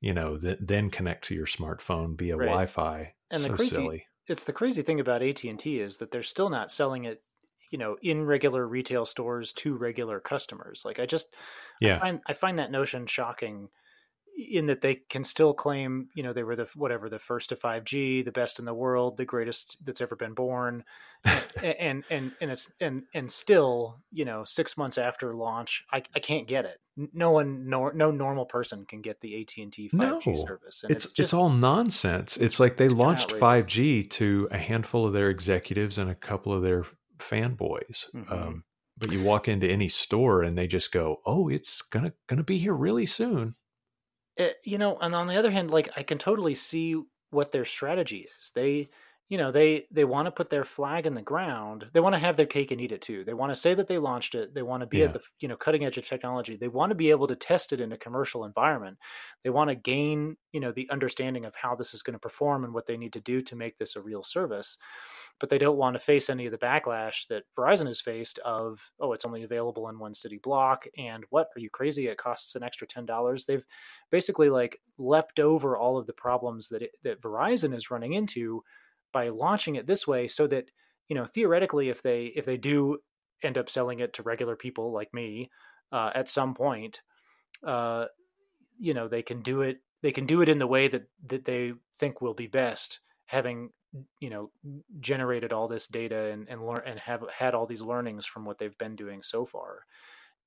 you 0.00 0.12
know, 0.12 0.36
th- 0.36 0.58
then 0.60 0.90
connect 0.90 1.24
to 1.26 1.34
your 1.34 1.46
smartphone 1.46 2.18
via 2.18 2.36
right. 2.36 2.46
Wi-Fi. 2.46 3.14
And 3.32 3.42
so 3.42 3.48
the 3.48 3.56
crazy, 3.56 3.70
silly. 3.70 4.06
It's 4.28 4.44
the 4.44 4.52
crazy 4.52 4.82
thing 4.82 5.00
about 5.00 5.22
AT&T 5.22 5.80
is 5.80 5.98
that 5.98 6.10
they're 6.10 6.22
still 6.22 6.50
not 6.50 6.72
selling 6.72 7.04
it 7.04 7.22
you 7.70 7.78
know 7.78 7.96
in 8.02 8.24
regular 8.24 8.66
retail 8.66 9.06
stores 9.06 9.52
to 9.54 9.76
regular 9.76 10.20
customers. 10.20 10.82
Like 10.84 10.98
i 10.98 11.06
just 11.06 11.34
yeah. 11.80 11.96
I 11.96 11.98
find, 11.98 12.20
I 12.26 12.32
find 12.32 12.58
that 12.58 12.70
notion 12.70 13.06
shocking 13.06 13.68
in 14.36 14.66
that 14.66 14.82
they 14.82 14.96
can 14.96 15.24
still 15.24 15.54
claim, 15.54 16.08
you 16.14 16.22
know, 16.22 16.32
they 16.32 16.42
were 16.42 16.56
the 16.56 16.68
whatever 16.74 17.08
the 17.08 17.18
first 17.18 17.48
to 17.48 17.56
5G, 17.56 18.24
the 18.24 18.32
best 18.32 18.58
in 18.58 18.64
the 18.64 18.74
world, 18.74 19.16
the 19.16 19.24
greatest 19.24 19.78
that's 19.84 20.00
ever 20.00 20.14
been 20.14 20.34
born, 20.34 20.84
and 21.62 22.04
and 22.10 22.32
and 22.40 22.50
it's 22.50 22.70
and 22.80 23.04
and 23.14 23.32
still, 23.32 23.98
you 24.12 24.24
know, 24.24 24.44
six 24.44 24.76
months 24.76 24.98
after 24.98 25.34
launch, 25.34 25.84
I, 25.90 26.02
I 26.14 26.18
can't 26.20 26.46
get 26.46 26.66
it. 26.66 26.78
No 27.12 27.30
one, 27.30 27.68
no 27.68 27.88
no 27.88 28.10
normal 28.10 28.44
person 28.44 28.84
can 28.84 29.00
get 29.00 29.20
the 29.20 29.40
AT 29.40 29.52
and 29.56 29.72
T 29.72 29.88
5G 29.88 30.26
no, 30.26 30.36
service. 30.36 30.82
And 30.82 30.90
it's 30.90 31.06
it's, 31.06 31.14
just, 31.14 31.18
it's 31.26 31.34
all 31.34 31.48
nonsense. 31.48 32.36
It's 32.36 32.60
like 32.60 32.76
they 32.76 32.88
launched 32.88 33.30
5G 33.30 34.10
to 34.10 34.48
a 34.50 34.58
handful 34.58 35.06
of 35.06 35.12
their 35.12 35.30
executives 35.30 35.98
and 35.98 36.10
a 36.10 36.14
couple 36.14 36.52
of 36.52 36.62
their 36.62 36.84
fanboys. 37.18 38.06
Mm-hmm. 38.14 38.32
Um, 38.32 38.64
but 38.98 39.12
you 39.12 39.22
walk 39.22 39.48
into 39.48 39.68
any 39.68 39.88
store 39.88 40.42
and 40.42 40.56
they 40.56 40.66
just 40.66 40.92
go, 40.92 41.20
"Oh, 41.26 41.48
it's 41.48 41.82
gonna 41.82 42.12
gonna 42.26 42.44
be 42.44 42.58
here 42.58 42.74
really 42.74 43.06
soon." 43.06 43.54
It, 44.36 44.42
eh, 44.42 44.52
you 44.64 44.78
know, 44.78 44.98
and 45.00 45.14
on 45.14 45.26
the 45.26 45.36
other 45.36 45.50
hand, 45.50 45.70
like 45.70 45.90
I 45.96 46.02
can 46.02 46.18
totally 46.18 46.54
see 46.54 47.00
what 47.30 47.52
their 47.52 47.64
strategy 47.64 48.28
is. 48.38 48.50
They, 48.54 48.88
you 49.28 49.38
know, 49.38 49.50
they 49.50 49.86
they 49.90 50.04
want 50.04 50.26
to 50.26 50.30
put 50.30 50.50
their 50.50 50.64
flag 50.64 51.04
in 51.04 51.14
the 51.14 51.22
ground. 51.22 51.86
They 51.92 52.00
want 52.00 52.14
to 52.14 52.18
have 52.20 52.36
their 52.36 52.46
cake 52.46 52.70
and 52.70 52.80
eat 52.80 52.92
it 52.92 53.02
too. 53.02 53.24
They 53.24 53.34
want 53.34 53.50
to 53.50 53.56
say 53.56 53.74
that 53.74 53.88
they 53.88 53.98
launched 53.98 54.34
it. 54.36 54.54
They 54.54 54.62
want 54.62 54.82
to 54.82 54.86
be 54.86 54.98
yeah. 54.98 55.06
at 55.06 55.12
the 55.14 55.20
you 55.40 55.48
know 55.48 55.56
cutting 55.56 55.84
edge 55.84 55.98
of 55.98 56.06
technology. 56.06 56.56
They 56.56 56.68
want 56.68 56.90
to 56.90 56.94
be 56.94 57.10
able 57.10 57.26
to 57.26 57.36
test 57.36 57.72
it 57.72 57.80
in 57.80 57.92
a 57.92 57.98
commercial 57.98 58.44
environment. 58.44 58.98
They 59.42 59.50
want 59.50 59.70
to 59.70 59.74
gain 59.74 60.36
you 60.52 60.60
know 60.60 60.70
the 60.70 60.88
understanding 60.90 61.44
of 61.44 61.54
how 61.56 61.74
this 61.74 61.92
is 61.92 62.02
going 62.02 62.14
to 62.14 62.20
perform 62.20 62.64
and 62.64 62.72
what 62.72 62.86
they 62.86 62.96
need 62.96 63.12
to 63.14 63.20
do 63.20 63.42
to 63.42 63.56
make 63.56 63.78
this 63.78 63.96
a 63.96 64.00
real 64.00 64.22
service 64.22 64.78
but 65.38 65.50
they 65.50 65.58
don't 65.58 65.76
want 65.76 65.94
to 65.94 66.00
face 66.00 66.30
any 66.30 66.46
of 66.46 66.52
the 66.52 66.58
backlash 66.58 67.26
that 67.28 67.44
Verizon 67.56 67.86
has 67.86 68.00
faced 68.00 68.38
of, 68.40 68.90
oh, 69.00 69.12
it's 69.12 69.24
only 69.24 69.42
available 69.42 69.88
in 69.88 69.98
one 69.98 70.14
city 70.14 70.38
block. 70.42 70.86
And 70.96 71.24
what 71.30 71.48
are 71.54 71.60
you 71.60 71.68
crazy? 71.68 72.06
It 72.06 72.16
costs 72.16 72.56
an 72.56 72.62
extra 72.62 72.86
$10. 72.86 73.46
They've 73.46 73.66
basically 74.10 74.48
like 74.48 74.80
leapt 74.98 75.38
over 75.38 75.76
all 75.76 75.98
of 75.98 76.06
the 76.06 76.14
problems 76.14 76.68
that, 76.68 76.82
it, 76.82 76.92
that 77.04 77.20
Verizon 77.20 77.74
is 77.74 77.90
running 77.90 78.14
into 78.14 78.62
by 79.12 79.28
launching 79.28 79.76
it 79.76 79.86
this 79.86 80.06
way 80.06 80.28
so 80.28 80.46
that, 80.46 80.70
you 81.08 81.14
know, 81.14 81.24
theoretically, 81.24 81.88
if 81.88 82.02
they, 82.02 82.26
if 82.36 82.44
they 82.44 82.56
do 82.56 82.98
end 83.42 83.58
up 83.58 83.70
selling 83.70 84.00
it 84.00 84.12
to 84.14 84.22
regular 84.22 84.56
people 84.56 84.92
like 84.92 85.12
me, 85.14 85.50
uh, 85.92 86.10
at 86.14 86.28
some 86.28 86.54
point, 86.54 87.02
uh, 87.64 88.06
you 88.78 88.94
know, 88.94 89.08
they 89.08 89.22
can 89.22 89.42
do 89.42 89.62
it. 89.62 89.78
They 90.02 90.12
can 90.12 90.26
do 90.26 90.42
it 90.42 90.48
in 90.48 90.58
the 90.58 90.66
way 90.66 90.88
that 90.88 91.08
that 91.28 91.44
they 91.44 91.72
think 91.98 92.20
will 92.20 92.34
be 92.34 92.46
best, 92.46 93.00
having 93.26 93.70
you 94.20 94.28
know 94.28 94.50
generated 95.00 95.52
all 95.52 95.68
this 95.68 95.88
data 95.88 96.26
and 96.26 96.48
and 96.48 96.66
learn 96.66 96.82
and 96.84 96.98
have 97.00 97.24
had 97.30 97.54
all 97.54 97.66
these 97.66 97.82
learnings 97.82 98.26
from 98.26 98.44
what 98.44 98.58
they've 98.58 98.76
been 98.78 98.96
doing 98.96 99.22
so 99.22 99.44
far, 99.44 99.86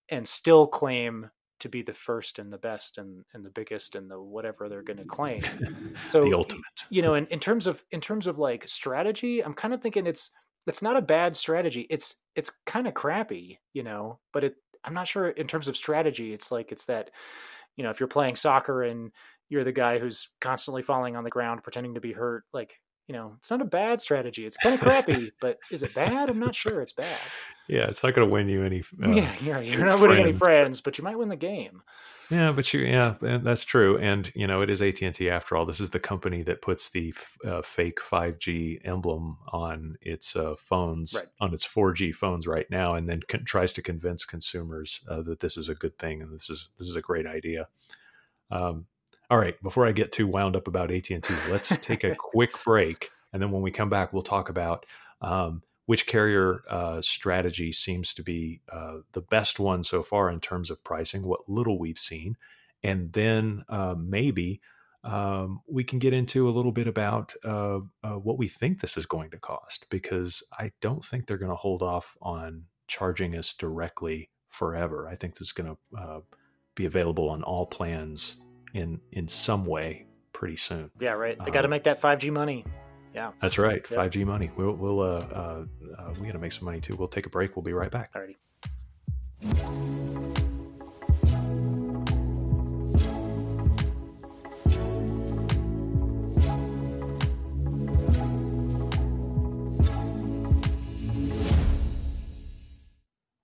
and 0.10 0.28
still 0.28 0.68
claim 0.68 1.30
to 1.60 1.70
be 1.70 1.82
the 1.82 1.94
first 1.94 2.39
and 2.39 2.51
the 2.51 2.58
best 2.58 2.98
and, 2.98 3.24
and 3.34 3.46
the 3.46 3.50
biggest 3.50 3.96
and 3.96 4.10
the 4.10 4.20
whatever 4.20 4.70
they're 4.70 4.82
going 4.82 4.98
to 4.98 5.06
claim. 5.06 5.42
So 6.12 6.22
the 6.22 6.34
ultimate, 6.34 6.63
you 6.89 7.01
know, 7.01 7.16
in, 7.16 7.28
in 7.28 7.39
terms 7.39 7.68
of 7.68 7.84
in 7.92 8.01
terms 8.01 8.28
of 8.28 8.39
like 8.39 8.68
strategy, 8.68 9.44
I'm 9.44 9.54
kind 9.54 9.74
of 9.74 9.82
thinking 9.82 10.08
it's 10.08 10.32
it's 10.68 10.82
not 10.82 10.98
a 10.98 11.01
bad 11.01 11.36
strategy. 11.36 11.88
It's 11.89 12.16
it's 12.36 12.51
kind 12.66 12.88
of 12.88 12.94
crappy, 12.94 13.60
you 13.74 13.84
know, 13.84 14.20
but 14.34 14.44
it 14.44 14.56
I'm 14.84 14.94
not 14.94 15.08
sure 15.08 15.30
in 15.30 15.48
terms 15.48 15.68
of 15.68 15.75
strategy. 15.75 16.34
It's 16.34 16.51
like 16.51 16.72
it's 16.72 16.86
that, 16.86 17.12
you 17.75 17.84
know, 17.84 17.89
if 17.89 18.00
you're 18.00 18.08
playing 18.08 18.36
soccer 18.36 18.84
and 18.84 19.12
you're 19.50 19.63
the 19.63 19.72
guy 19.72 20.00
who's 20.00 20.30
constantly 20.39 20.82
falling 20.82 21.16
on 21.16 21.24
the 21.24 21.30
ground 21.30 21.63
pretending 21.63 21.96
to 21.96 22.01
be 22.01 22.13
hurt, 22.13 22.44
like 22.54 22.80
you 23.10 23.13
know, 23.16 23.34
it's 23.39 23.50
not 23.50 23.60
a 23.60 23.66
bad 23.66 24.00
strategy. 24.00 24.46
It's 24.46 24.56
kind 24.56 24.75
of 24.75 24.82
crappy, 24.82 25.32
but 25.42 25.58
is 25.72 25.82
it 25.82 25.96
bad? 25.96 26.30
I'm 26.30 26.38
not 26.38 26.54
sure. 26.54 26.80
It's 26.80 26.92
bad. 26.94 27.18
Yeah, 27.68 27.88
it's 27.88 28.04
not 28.04 28.13
going 28.13 28.28
to 28.28 28.32
win 28.32 28.48
you 28.48 28.63
any. 28.63 28.84
Uh, 29.04 29.12
yeah, 29.12 29.34
yeah, 29.42 29.60
you're 29.60 29.86
not 29.86 30.00
winning 30.01 30.20
any 30.20 30.34
friends, 30.34 30.82
but 30.82 30.98
you 30.98 31.04
might 31.04 31.18
win 31.18 31.30
the 31.30 31.36
game. 31.36 31.82
Yeah, 32.30 32.51
but 32.51 32.72
you, 32.74 32.82
yeah, 32.82 33.16
that's 33.22 33.63
true. 33.63 33.98
And 33.98 34.32
you 34.36 34.46
know, 34.46 34.62
it 34.62 34.70
is 34.70 34.82
AT 34.82 35.01
and 35.01 35.16
T 35.16 35.30
after 35.30 35.56
all. 35.56 35.66
This 35.66 35.80
is 35.80 35.89
the 35.89 36.00
company 36.00 36.44
that 36.44 36.62
puts 36.62 36.89
the 36.89 37.13
uh, 37.46 37.62
fake 37.62 38.00
5G 38.00 38.82
emblem 38.86 39.38
on 39.48 39.96
its 40.01 40.36
uh, 40.36 40.56
phones, 40.58 41.16
right. 41.16 41.25
on 41.39 41.54
its 41.54 41.66
4G 41.66 42.13
phones 42.13 42.46
right 42.46 42.70
now, 42.70 42.94
and 42.94 43.08
then 43.10 43.22
con- 43.28 43.46
tries 43.46 43.74
to 43.74 43.82
convince 43.82 44.25
consumers 44.25 45.01
uh, 45.10 45.22
that 45.24 45.39
this 45.39 45.58
is 45.58 45.70
a 45.70 45.75
good 45.75 45.98
thing 45.98 46.22
and 46.22 46.34
this 46.34 46.50
is 46.50 46.70
this 46.78 46.88
is 46.89 46.96
a 46.96 47.01
great 47.01 47.25
idea. 47.25 47.68
Um, 48.51 48.86
all 49.29 49.38
right, 49.38 49.62
before 49.62 49.86
I 49.86 49.91
get 49.91 50.12
too 50.12 50.27
wound 50.27 50.55
up 50.55 50.67
about 50.67 50.91
AT 50.91 51.09
and 51.12 51.24
T, 51.24 51.33
let's 51.50 51.75
take 51.81 52.03
a 52.03 52.15
quick 52.15 52.51
break, 52.63 53.09
and 53.31 53.41
then 53.41 53.51
when 53.51 53.62
we 53.62 53.71
come 53.71 53.89
back, 53.89 54.12
we'll 54.12 54.21
talk 54.21 54.50
about 54.50 54.86
um, 55.21 55.62
which 55.86 56.07
carrier 56.07 56.62
uh, 56.69 57.01
strategy 57.01 57.71
seems 57.71 58.13
to 58.15 58.24
be 58.24 58.62
uh, 58.71 58.98
the 59.13 59.21
best 59.21 59.59
one 59.59 59.83
so 59.83 60.01
far 60.01 60.29
in 60.29 60.39
terms 60.39 60.69
of 60.69 60.83
pricing, 60.83 61.24
what 61.24 61.48
little 61.48 61.77
we've 61.77 61.98
seen, 61.98 62.38
and 62.83 63.13
then 63.13 63.63
uh, 63.69 63.95
maybe 63.98 64.62
um, 65.03 65.62
we 65.67 65.83
can 65.83 66.00
get 66.00 66.13
into 66.13 66.50
a 66.50 66.51
little 66.51 66.71
bit 66.71 66.88
about 66.88 67.33
uh, 67.43 67.79
uh, 68.03 68.15
what 68.15 68.38
we 68.38 68.48
think 68.48 68.81
this 68.81 68.98
is 68.98 69.05
going 69.05 69.29
to 69.29 69.38
cost, 69.38 69.86
because 69.89 70.41
I 70.57 70.71
don't 70.81 71.05
think 71.05 71.27
they're 71.27 71.38
going 71.38 71.51
to 71.51 71.55
hold 71.55 71.83
off 71.83 72.17
on 72.21 72.65
charging 72.88 73.36
us 73.36 73.53
directly 73.53 74.29
forever. 74.50 75.07
I 75.07 75.15
think 75.15 75.36
this 75.36 75.50
is 75.50 75.53
going 75.53 75.75
to 75.75 76.00
uh, 76.00 76.19
be 76.74 76.86
available 76.86 77.29
on 77.29 77.43
all 77.43 77.67
plans 77.67 78.38
in 78.73 78.99
in 79.11 79.27
some 79.27 79.65
way 79.65 80.05
pretty 80.33 80.57
soon. 80.57 80.91
Yeah, 80.99 81.11
right. 81.11 81.38
They 81.43 81.51
got 81.51 81.61
to 81.61 81.67
um, 81.67 81.71
make 81.71 81.83
that 81.83 82.01
5G 82.01 82.31
money. 82.31 82.65
Yeah, 83.13 83.31
that's 83.41 83.57
right. 83.57 83.83
Yep. 83.89 84.11
5G 84.11 84.25
money. 84.25 84.51
We'll, 84.55 84.73
we'll 84.73 84.99
uh, 84.99 85.03
uh, 85.03 85.65
uh 85.97 86.13
we 86.19 86.27
got 86.27 86.33
to 86.33 86.39
make 86.39 86.51
some 86.51 86.65
money 86.65 86.79
too. 86.79 86.95
We'll 86.95 87.07
take 87.07 87.25
a 87.25 87.29
break. 87.29 87.55
We'll 87.55 87.63
be 87.63 87.73
right 87.73 87.91
back. 87.91 88.13
Alrighty. 88.13 88.35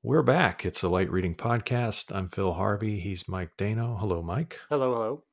We're 0.08 0.22
back. 0.22 0.68
It's 0.68 0.84
a 0.84 0.88
light 0.88 1.10
reading 1.10 1.34
podcast. 1.34 2.16
I'm 2.16 2.30
Phil 2.30 2.54
Harvey. 2.54 3.00
He's 3.00 3.28
Mike 3.28 3.58
Dano. 3.58 3.98
Hello, 4.00 4.22
Mike. 4.22 4.60
Hello, 4.70 4.94
hello. 4.94 5.24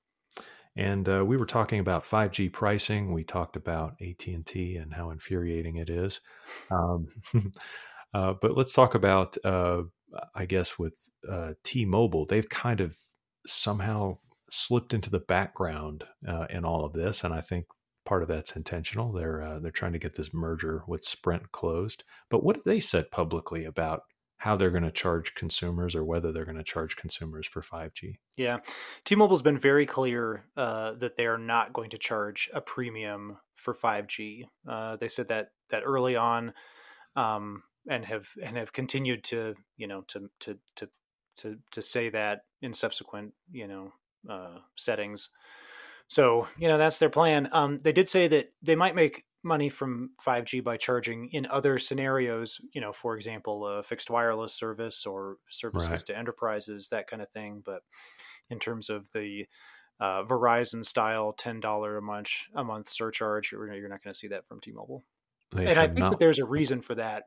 And 0.75 1.07
uh, 1.07 1.27
we 1.27 1.37
were 1.37 1.45
talking 1.45 1.79
about 1.79 2.07
5G 2.07 2.51
pricing. 2.51 3.13
We 3.13 3.23
talked 3.23 3.57
about 3.57 3.97
AT&T 4.01 4.77
and 4.77 4.95
how 4.95 5.11
infuriating 5.11 5.77
it 5.77 5.91
is. 5.91 6.23
Um, 6.71 7.09
uh, 8.15 8.33
but 8.41 8.57
let's 8.57 8.73
talk 8.73 8.95
about, 8.95 9.37
uh, 9.45 9.83
I 10.35 10.47
guess, 10.47 10.79
with 10.79 10.95
uh, 11.29 11.53
T-Mobile. 11.65 12.25
They've 12.25 12.49
kind 12.49 12.81
of 12.81 12.97
somehow 13.47 14.21
slipped 14.49 14.95
into 14.95 15.11
the 15.11 15.21
background 15.21 16.05
uh, 16.27 16.47
in 16.49 16.65
all 16.65 16.87
of 16.87 16.95
this, 16.95 17.25
and 17.25 17.35
I 17.35 17.43
think 17.43 17.67
part 18.07 18.23
of 18.23 18.29
that's 18.29 18.57
intentional. 18.57 19.13
They're 19.13 19.43
uh, 19.43 19.59
they're 19.59 19.71
trying 19.71 19.93
to 19.93 19.99
get 19.99 20.17
this 20.17 20.33
merger 20.33 20.83
with 20.87 21.05
Sprint 21.05 21.53
closed. 21.53 22.05
But 22.31 22.43
what 22.43 22.57
have 22.57 22.65
they 22.65 22.81
said 22.81 23.11
publicly 23.11 23.67
about 23.67 24.05
how 24.43 24.57
they're 24.57 24.71
going 24.73 24.83
to 24.83 24.91
charge 24.91 25.37
consumers 25.37 25.95
or 25.95 26.05
whether 26.05 26.33
they're 26.33 26.45
going 26.45 26.57
to 26.57 26.65
charge 26.65 26.97
consumers 26.97 27.47
for 27.47 27.63
5G. 27.63 28.17
Yeah. 28.37 28.59
T-Mobile's 29.05 29.41
been 29.41 29.57
very 29.57 29.87
clear 29.87 30.47
uh, 30.57 30.95
that 30.95 31.17
they 31.17 31.27
are 31.27 31.39
not 31.39 31.73
going 31.73 31.91
to 31.91 31.99
charge 31.99 32.51
a 32.53 32.61
premium 32.61 33.39
for 33.55 33.73
5G. 33.73 34.49
Uh, 34.69 34.97
they 34.97 35.07
said 35.07 35.29
that 35.29 35.53
that 35.71 35.85
early 35.87 36.17
on 36.17 36.55
um, 37.15 37.63
and 37.89 38.05
have 38.05 38.31
and 38.43 38.57
have 38.57 38.73
continued 38.73 39.23
to, 39.25 39.55
you 39.77 39.87
know, 39.87 40.01
to 40.09 40.29
to 40.41 40.59
to 40.75 40.89
to 41.37 41.59
to 41.71 41.81
say 41.81 42.09
that 42.09 42.41
in 42.61 42.75
subsequent, 42.75 43.35
you 43.53 43.69
know, 43.69 43.93
uh, 44.29 44.59
settings. 44.75 45.29
So, 46.09 46.49
you 46.59 46.67
know, 46.67 46.79
that's 46.79 46.99
their 46.99 47.11
plan. 47.11 47.49
Um, 47.53 47.79
they 47.81 47.93
did 47.93 48.09
say 48.09 48.27
that 48.27 48.53
they 48.61 48.75
might 48.75 48.97
make 48.97 49.25
money 49.43 49.69
from 49.69 50.11
5G 50.25 50.63
by 50.63 50.77
charging 50.77 51.29
in 51.33 51.47
other 51.47 51.79
scenarios, 51.79 52.61
you 52.73 52.81
know, 52.81 52.93
for 52.93 53.17
example, 53.17 53.67
a 53.67 53.83
fixed 53.83 54.11
wireless 54.11 54.55
service 54.55 55.07
or 55.07 55.37
services 55.49 55.91
right. 55.91 56.07
to 56.07 56.17
enterprises, 56.17 56.89
that 56.89 57.09
kind 57.09 57.23
of 57.23 57.31
thing. 57.31 57.63
But 57.65 57.83
in 58.51 58.59
terms 58.59 58.89
of 58.89 59.11
the 59.13 59.47
uh, 60.01 60.25
Verizon 60.25 60.85
style 60.85 61.35
$10 61.39 61.99
a 61.99 62.01
month, 62.01 62.31
a 62.55 62.65
month 62.65 62.89
surcharge, 62.89 63.53
you're, 63.53 63.73
you're 63.75 63.89
not 63.89 64.03
going 64.03 64.15
to 64.15 64.19
see 64.19 64.29
that 64.29 64.47
from 64.47 64.61
T-Mobile. 64.61 65.05
They 65.53 65.67
and 65.67 65.79
I 65.79 65.87
think 65.87 65.99
not. 65.99 66.11
that 66.11 66.19
there's 66.19 66.39
a 66.39 66.45
reason 66.45 66.81
for 66.81 66.95
that 66.95 67.25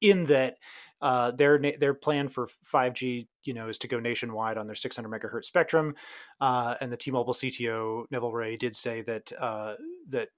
in 0.00 0.24
that 0.24 0.56
uh, 1.00 1.32
their 1.32 1.58
their 1.58 1.94
plan 1.94 2.28
for 2.28 2.48
5G, 2.72 3.26
you 3.42 3.54
know, 3.54 3.68
is 3.68 3.78
to 3.78 3.88
go 3.88 3.98
nationwide 3.98 4.56
on 4.56 4.66
their 4.66 4.76
600 4.76 5.08
megahertz 5.08 5.46
spectrum. 5.46 5.94
Uh, 6.40 6.76
and 6.80 6.92
the 6.92 6.96
T-Mobile 6.96 7.34
CTO 7.34 8.04
Neville 8.10 8.32
Ray 8.32 8.56
did 8.56 8.76
say 8.76 9.02
that 9.02 9.32
uh, 9.38 9.74
that 10.08 10.28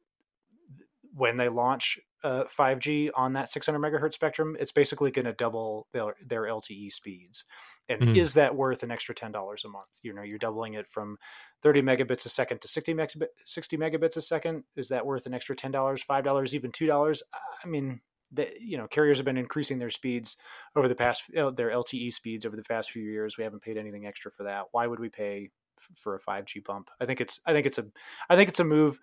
when 1.17 1.39
they 1.39 1.49
launch 1.49 1.99
uh, 2.23 2.45
5G 2.45 3.11
on 3.15 3.33
that 3.33 3.51
600 3.51 3.79
megahertz 3.79 4.15
spectrum, 4.15 4.57
it's 4.61 4.73
basically 4.73 5.11
going 5.11 5.25
to 5.25 5.33
double 5.33 5.87
their, 5.93 6.15
their 6.27 6.43
LTE 6.43 6.93
speeds. 6.93 7.45
And 7.89 8.01
mm-hmm. 8.01 8.17
is 8.17 8.35
that 8.35 8.55
worth 8.55 8.83
an 8.83 8.91
extra 8.91 9.15
$10 9.15 9.33
a 9.33 9.69
month? 9.69 9.87
You 10.03 10.13
know, 10.13 10.23
you're 10.23 10.39
doubling 10.39 10.75
it 10.75 10.87
from 10.87 11.17
30 11.63 11.83
megabits 11.83 12.27
a 12.27 12.29
second 12.29 12.61
to 12.61 12.69
60, 12.69 12.95
meg- 12.95 13.25
60 13.45 13.77
megabits 13.79 14.17
a 14.17 14.21
second. 14.21 14.65
Is 14.77 14.89
that 14.89 15.07
worth 15.07 15.25
an 15.25 15.33
extra 15.33 15.57
$10, 15.57 15.73
$5, 15.73 16.55
even 16.55 16.73
$2? 16.73 17.23
I 17.65 17.67
mean, 17.67 18.01
the, 18.33 18.53
you 18.61 18.77
know, 18.77 18.89
carriers 18.89 19.17
have 19.17 19.25
been 19.25 19.39
increasing 19.39 19.79
their 19.79 19.91
speeds 19.91 20.37
over 20.75 20.89
the 20.89 20.95
past, 20.95 21.23
uh, 21.39 21.51
their 21.51 21.71
LTE 21.71 22.13
speeds 22.13 22.45
over 22.45 22.57
the 22.57 22.63
past 22.65 22.91
few 22.91 23.05
years. 23.05 23.39
We 23.39 23.45
haven't 23.45 23.63
paid 23.63 23.79
anything 23.79 24.05
extra 24.05 24.31
for 24.31 24.43
that. 24.43 24.65
Why 24.73 24.87
would 24.87 25.01
we 25.01 25.09
pay 25.09 25.51
for 25.95 26.17
a 26.17 26.21
5G 26.21 26.65
bump? 26.65 26.91
I 27.01 27.07
think 27.07 27.21
it's, 27.21 27.41
I 27.47 27.53
think 27.53 27.67
it's 27.67 27.79
a, 27.79 27.87
I 28.29 28.37
think 28.37 28.49
it's 28.49 28.61
a 28.61 28.65
move 28.65 28.99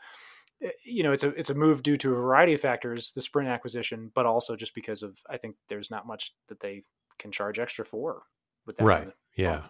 you 0.84 1.04
know, 1.04 1.12
it's 1.12 1.24
a 1.24 1.30
it's 1.30 1.50
a 1.50 1.56
move 1.56 1.84
due 1.84 1.98
to 1.98 2.14
a 2.14 2.16
variety 2.16 2.54
of 2.54 2.62
factors, 2.62 3.12
the 3.12 3.22
Sprint 3.22 3.50
acquisition, 3.50 4.12
but 4.14 4.26
also 4.26 4.56
just 4.56 4.76
because 4.76 5.04
of 5.04 5.18
I 5.30 5.38
think 5.38 5.56
there's 5.70 5.92
not 5.92 6.08
much 6.08 6.34
that 6.48 6.60
they 6.60 6.84
can 7.20 7.32
charge 7.32 7.60
extra 7.60 7.86
for. 7.86 8.24
With 8.66 8.78
that 8.78 8.86
right, 8.86 9.10
yeah, 9.36 9.64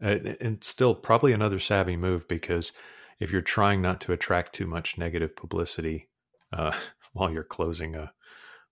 and 0.00 0.62
still 0.64 0.94
probably 0.94 1.32
another 1.32 1.58
savvy 1.58 1.96
move 1.96 2.26
because 2.26 2.72
if 3.18 3.30
you're 3.30 3.42
trying 3.42 3.82
not 3.82 4.00
to 4.02 4.12
attract 4.12 4.54
too 4.54 4.66
much 4.66 4.96
negative 4.96 5.36
publicity 5.36 6.08
uh, 6.52 6.72
while 7.12 7.30
you're 7.30 7.44
closing 7.44 7.96
a 7.96 8.12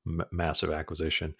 m- 0.07 0.25
massive 0.33 0.71
acquisition, 0.71 1.35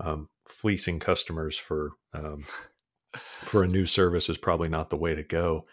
um, 0.00 0.28
fleecing 0.48 0.98
customers 0.98 1.56
for 1.56 1.92
um, 2.12 2.44
for 3.16 3.62
a 3.62 3.68
new 3.68 3.86
service 3.86 4.28
is 4.28 4.38
probably 4.38 4.68
not 4.68 4.90
the 4.90 4.96
way 4.96 5.14
to 5.14 5.22
go. 5.22 5.66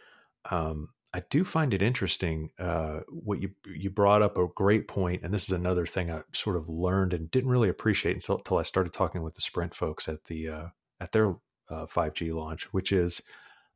Um, 0.49 0.89
I 1.13 1.23
do 1.29 1.43
find 1.43 1.73
it 1.73 1.81
interesting 1.81 2.51
uh, 2.59 2.99
what 3.09 3.41
you 3.41 3.51
you 3.65 3.89
brought 3.89 4.21
up 4.21 4.37
a 4.37 4.47
great 4.47 4.87
point, 4.87 5.23
and 5.23 5.33
this 5.33 5.45
is 5.45 5.51
another 5.51 5.85
thing 5.85 6.11
I 6.11 6.21
sort 6.33 6.57
of 6.57 6.67
learned 6.69 7.13
and 7.13 7.31
didn't 7.31 7.49
really 7.49 7.69
appreciate 7.69 8.15
until, 8.15 8.37
until 8.37 8.57
I 8.57 8.63
started 8.63 8.93
talking 8.93 9.23
with 9.23 9.35
the 9.35 9.41
Sprint 9.41 9.73
folks 9.73 10.07
at 10.07 10.25
the 10.25 10.49
uh, 10.49 10.67
at 10.99 11.13
their 11.13 11.35
uh, 11.69 11.85
5G 11.85 12.33
launch, 12.33 12.65
which 12.73 12.91
is 12.91 13.21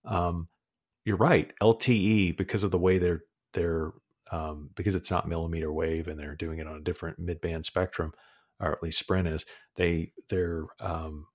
um, 0.05 0.49
you're 1.05 1.17
right 1.17 1.51
LTE 1.61 2.37
because 2.37 2.63
of 2.63 2.71
the 2.71 2.77
way 2.77 2.97
they're 2.97 3.23
they're 3.53 3.93
um, 4.31 4.69
because 4.75 4.95
it's 4.95 5.11
not 5.11 5.27
millimeter 5.27 5.71
wave 5.71 6.07
and 6.07 6.19
they're 6.19 6.35
doing 6.35 6.59
it 6.59 6.67
on 6.67 6.77
a 6.77 6.81
different 6.81 7.19
midband 7.19 7.65
spectrum, 7.65 8.13
or 8.59 8.71
at 8.71 8.83
least 8.83 8.99
Sprint 8.99 9.27
is 9.27 9.45
they 9.75 10.11
they're 10.29 10.65
um, 10.79 11.27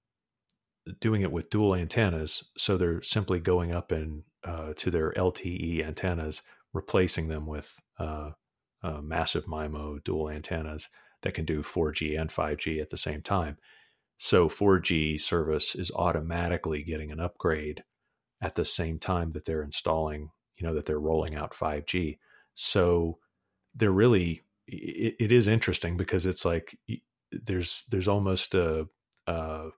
doing 1.00 1.23
it 1.23 1.33
with 1.33 1.50
dual 1.50 1.75
antennas, 1.75 2.45
so 2.57 2.76
they're 2.76 3.02
simply 3.02 3.40
going 3.40 3.73
up 3.75 3.93
and 3.93 4.23
uh, 4.45 4.73
to 4.76 4.90
their 4.90 5.12
LTE 5.12 5.85
antennas, 5.85 6.43
replacing 6.73 7.28
them 7.28 7.47
with 7.47 7.76
uh, 7.99 8.31
uh, 8.83 9.00
massive 9.02 9.47
MIMO 9.47 10.02
dual 10.05 10.31
antennas 10.31 10.88
that 11.23 11.35
can 11.35 11.45
do 11.45 11.62
4G 11.62 12.21
and 12.21 12.31
5G 12.31 12.81
at 12.81 12.90
the 12.90 12.97
same 12.97 13.23
time. 13.23 13.59
So 14.19 14.49
4G 14.49 15.21
service 15.21 15.75
is 15.75 15.90
automatically 15.90 16.83
getting 16.83 17.11
an 17.11 17.21
upgrade 17.21 17.85
at 18.40 18.55
the 18.55 18.64
same 18.64 18.99
time 18.99 19.33
that 19.33 19.45
they're 19.45 19.62
installing, 19.62 20.31
you 20.57 20.66
know, 20.66 20.75
that 20.75 20.87
they're 20.87 21.00
rolling 21.00 21.35
out 21.35 21.52
5G. 21.52 22.19
So 22.55 23.19
they're 23.75 23.90
really, 23.90 24.43
it, 24.66 25.16
it 25.19 25.33
is 25.33 25.49
interesting 25.49 25.97
because 25.97 26.26
it's 26.26 26.45
like 26.45 26.78
there's 27.33 27.85
there's 27.90 28.09
almost 28.09 28.55
a, 28.55 28.88
a 29.26 29.69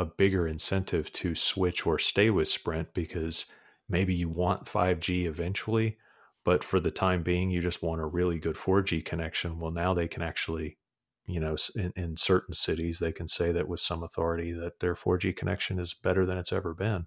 a 0.00 0.06
bigger 0.06 0.48
incentive 0.48 1.12
to 1.12 1.34
switch 1.34 1.86
or 1.86 1.98
stay 1.98 2.30
with 2.30 2.48
Sprint 2.48 2.94
because 2.94 3.44
maybe 3.88 4.14
you 4.14 4.30
want 4.30 4.64
5G 4.64 5.26
eventually, 5.26 5.98
but 6.42 6.64
for 6.64 6.80
the 6.80 6.90
time 6.90 7.22
being, 7.22 7.50
you 7.50 7.60
just 7.60 7.82
want 7.82 8.00
a 8.00 8.06
really 8.06 8.38
good 8.38 8.56
4G 8.56 9.04
connection. 9.04 9.58
Well, 9.58 9.72
now 9.72 9.92
they 9.92 10.08
can 10.08 10.22
actually, 10.22 10.78
you 11.26 11.38
know, 11.38 11.54
in, 11.76 11.92
in 11.96 12.16
certain 12.16 12.54
cities, 12.54 12.98
they 12.98 13.12
can 13.12 13.28
say 13.28 13.52
that 13.52 13.68
with 13.68 13.80
some 13.80 14.02
authority 14.02 14.52
that 14.52 14.80
their 14.80 14.94
4G 14.94 15.36
connection 15.36 15.78
is 15.78 15.92
better 15.92 16.24
than 16.24 16.38
it's 16.38 16.52
ever 16.52 16.72
been. 16.72 17.06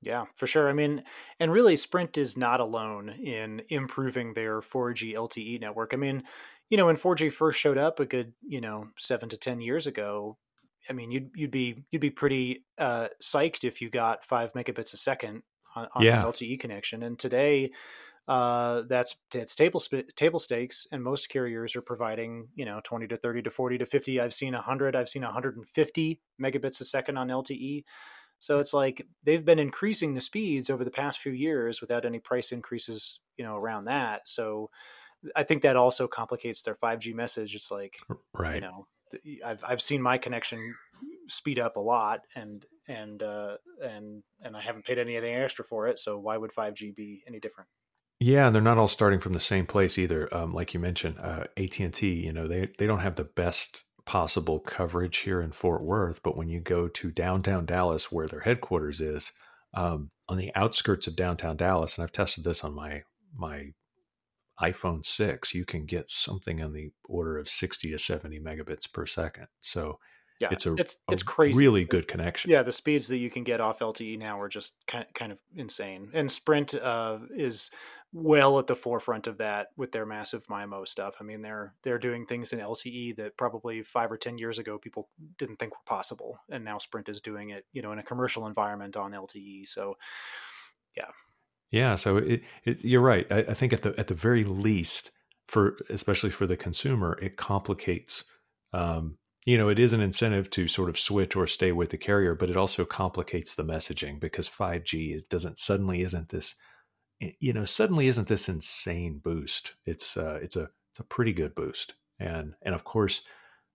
Yeah, 0.00 0.26
for 0.36 0.46
sure. 0.46 0.70
I 0.70 0.72
mean, 0.72 1.04
and 1.38 1.52
really, 1.52 1.76
Sprint 1.76 2.16
is 2.16 2.36
not 2.36 2.60
alone 2.60 3.10
in 3.10 3.62
improving 3.68 4.32
their 4.32 4.60
4G 4.62 5.14
LTE 5.14 5.60
network. 5.60 5.92
I 5.92 5.96
mean, 5.96 6.22
you 6.70 6.76
know, 6.78 6.86
when 6.86 6.96
4G 6.96 7.30
first 7.30 7.58
showed 7.58 7.78
up 7.78 8.00
a 8.00 8.06
good, 8.06 8.32
you 8.42 8.60
know, 8.60 8.88
seven 8.98 9.28
to 9.30 9.36
10 9.36 9.60
years 9.60 9.86
ago, 9.86 10.38
I 10.88 10.92
mean, 10.92 11.10
you'd 11.10 11.30
you'd 11.34 11.50
be 11.50 11.84
you'd 11.90 12.00
be 12.00 12.10
pretty 12.10 12.64
uh, 12.78 13.08
psyched 13.22 13.64
if 13.64 13.80
you 13.80 13.90
got 13.90 14.24
five 14.24 14.52
megabits 14.52 14.94
a 14.94 14.96
second 14.96 15.42
on, 15.74 15.88
on 15.94 16.02
yeah. 16.02 16.20
an 16.20 16.32
LTE 16.32 16.60
connection. 16.60 17.02
And 17.02 17.18
today, 17.18 17.70
uh, 18.28 18.82
that's 18.88 19.16
it's 19.34 19.54
table 19.54 19.82
table 20.16 20.38
stakes, 20.38 20.86
and 20.92 21.02
most 21.02 21.28
carriers 21.28 21.76
are 21.76 21.82
providing 21.82 22.48
you 22.54 22.64
know 22.64 22.80
twenty 22.84 23.06
to 23.08 23.16
thirty 23.16 23.42
to 23.42 23.50
forty 23.50 23.78
to 23.78 23.86
fifty. 23.86 24.20
I've 24.20 24.34
seen 24.34 24.52
hundred. 24.52 24.96
I've 24.96 25.08
seen 25.08 25.22
one 25.22 25.32
hundred 25.32 25.56
and 25.56 25.68
fifty 25.68 26.20
megabits 26.40 26.80
a 26.80 26.84
second 26.84 27.16
on 27.16 27.28
LTE. 27.28 27.84
So 28.38 28.58
it's 28.58 28.74
like 28.74 29.06
they've 29.24 29.44
been 29.44 29.58
increasing 29.58 30.14
the 30.14 30.20
speeds 30.20 30.68
over 30.68 30.84
the 30.84 30.90
past 30.90 31.20
few 31.20 31.32
years 31.32 31.80
without 31.80 32.04
any 32.04 32.18
price 32.18 32.52
increases, 32.52 33.20
you 33.36 33.44
know, 33.44 33.56
around 33.56 33.86
that. 33.86 34.28
So 34.28 34.70
I 35.34 35.42
think 35.42 35.62
that 35.62 35.76
also 35.76 36.06
complicates 36.06 36.62
their 36.62 36.74
5G 36.74 37.14
message. 37.14 37.54
It's 37.54 37.70
like, 37.70 37.98
right. 38.34 38.56
you 38.56 38.60
know, 38.60 38.86
I've 39.44 39.62
I've 39.66 39.82
seen 39.82 40.02
my 40.02 40.18
connection 40.18 40.74
speed 41.28 41.58
up 41.58 41.76
a 41.76 41.80
lot, 41.80 42.20
and 42.34 42.64
and 42.88 43.22
uh, 43.22 43.56
and 43.82 44.22
and 44.42 44.56
I 44.56 44.60
haven't 44.60 44.84
paid 44.84 44.98
anything 44.98 45.34
extra 45.34 45.64
for 45.64 45.88
it. 45.88 45.98
So 45.98 46.18
why 46.18 46.36
would 46.36 46.52
5G 46.52 46.94
be 46.94 47.22
any 47.26 47.40
different? 47.40 47.68
Yeah, 48.18 48.46
and 48.46 48.54
they're 48.54 48.62
not 48.62 48.78
all 48.78 48.88
starting 48.88 49.20
from 49.20 49.34
the 49.34 49.40
same 49.40 49.66
place 49.66 49.98
either. 49.98 50.34
Um, 50.34 50.54
like 50.54 50.72
you 50.72 50.80
mentioned, 50.80 51.18
uh, 51.20 51.44
AT 51.56 51.78
and 51.80 51.92
T, 51.92 52.14
you 52.14 52.32
know, 52.32 52.46
they 52.46 52.70
they 52.78 52.86
don't 52.86 53.00
have 53.00 53.16
the 53.16 53.24
best 53.24 53.84
possible 54.06 54.60
coverage 54.60 55.18
here 55.18 55.40
in 55.40 55.52
Fort 55.52 55.82
Worth, 55.82 56.22
but 56.22 56.36
when 56.36 56.48
you 56.48 56.60
go 56.60 56.88
to 56.88 57.10
downtown 57.10 57.66
Dallas, 57.66 58.10
where 58.10 58.28
their 58.28 58.40
headquarters 58.40 59.00
is, 59.00 59.32
um, 59.74 60.10
on 60.28 60.38
the 60.38 60.52
outskirts 60.54 61.06
of 61.06 61.16
downtown 61.16 61.56
Dallas, 61.56 61.96
and 61.96 62.04
I've 62.04 62.12
tested 62.12 62.44
this 62.44 62.64
on 62.64 62.74
my 62.74 63.02
my 63.34 63.72
iPhone 64.60 65.04
6, 65.04 65.54
you 65.54 65.64
can 65.64 65.84
get 65.84 66.08
something 66.08 66.62
on 66.62 66.72
the 66.72 66.90
order 67.04 67.38
of 67.38 67.48
60 67.48 67.90
to 67.90 67.98
70 67.98 68.40
megabits 68.40 68.90
per 68.90 69.06
second. 69.06 69.48
So 69.60 69.98
yeah, 70.38 70.48
it's 70.50 70.66
a 70.66 70.74
it's, 70.74 70.98
a 71.08 71.12
it's 71.12 71.22
crazy. 71.22 71.58
really 71.58 71.84
good 71.84 72.08
connection. 72.08 72.50
Yeah, 72.50 72.62
the 72.62 72.72
speeds 72.72 73.08
that 73.08 73.18
you 73.18 73.30
can 73.30 73.42
get 73.42 73.60
off 73.60 73.78
LTE 73.78 74.18
now 74.18 74.38
are 74.38 74.48
just 74.48 74.74
kind 74.86 75.06
kind 75.14 75.32
of 75.32 75.38
insane. 75.54 76.10
And 76.12 76.30
Sprint 76.30 76.74
uh, 76.74 77.18
is 77.34 77.70
well 78.12 78.58
at 78.58 78.66
the 78.66 78.76
forefront 78.76 79.26
of 79.26 79.38
that 79.38 79.68
with 79.76 79.92
their 79.92 80.06
massive 80.06 80.46
MIMO 80.46 80.86
stuff. 80.86 81.16
I 81.20 81.24
mean, 81.24 81.42
they're 81.42 81.74
they're 81.82 81.98
doing 81.98 82.26
things 82.26 82.52
in 82.52 82.58
LTE 82.58 83.16
that 83.16 83.36
probably 83.36 83.82
five 83.82 84.12
or 84.12 84.18
ten 84.18 84.36
years 84.36 84.58
ago 84.58 84.78
people 84.78 85.08
didn't 85.38 85.56
think 85.56 85.72
were 85.72 85.84
possible, 85.86 86.38
and 86.50 86.64
now 86.64 86.78
Sprint 86.78 87.08
is 87.08 87.20
doing 87.20 87.50
it, 87.50 87.64
you 87.72 87.82
know, 87.82 87.92
in 87.92 87.98
a 87.98 88.04
commercial 88.04 88.46
environment 88.46 88.96
on 88.96 89.12
LTE. 89.12 89.66
So, 89.66 89.96
yeah, 90.96 91.08
yeah, 91.70 91.96
so 91.96 92.16
it, 92.18 92.42
it, 92.64 92.84
you're 92.84 93.00
right. 93.00 93.26
I, 93.30 93.38
I, 93.38 93.54
think 93.54 93.72
at 93.72 93.82
the 93.82 93.94
at 93.98 94.06
the 94.06 94.14
very 94.14 94.44
least, 94.44 95.10
for 95.48 95.76
especially 95.90 96.30
for 96.30 96.46
the 96.46 96.56
consumer, 96.56 97.18
it 97.20 97.36
complicates. 97.36 98.24
Um, 98.72 99.18
you 99.46 99.56
know, 99.56 99.68
it 99.68 99.78
is 99.78 99.92
an 99.92 100.00
incentive 100.00 100.50
to 100.50 100.66
sort 100.66 100.88
of 100.88 100.98
switch 100.98 101.36
or 101.36 101.46
stay 101.46 101.70
with 101.70 101.90
the 101.90 101.98
carrier, 101.98 102.34
but 102.34 102.50
it 102.50 102.56
also 102.56 102.84
complicates 102.84 103.54
the 103.54 103.64
messaging 103.64 104.18
because 104.18 104.48
5G 104.48 105.14
is, 105.14 105.22
doesn't 105.22 105.60
suddenly 105.60 106.02
isn't 106.02 106.30
this, 106.30 106.56
you 107.20 107.52
know, 107.52 107.64
suddenly 107.64 108.08
isn't 108.08 108.26
this 108.26 108.48
insane 108.48 109.20
boost. 109.22 109.74
It's 109.86 110.16
uh, 110.16 110.38
it's 110.42 110.56
a 110.56 110.70
it's 110.92 111.00
a 111.00 111.04
pretty 111.04 111.32
good 111.32 111.54
boost, 111.54 111.94
and 112.18 112.54
and 112.62 112.74
of 112.74 112.84
course, 112.84 113.22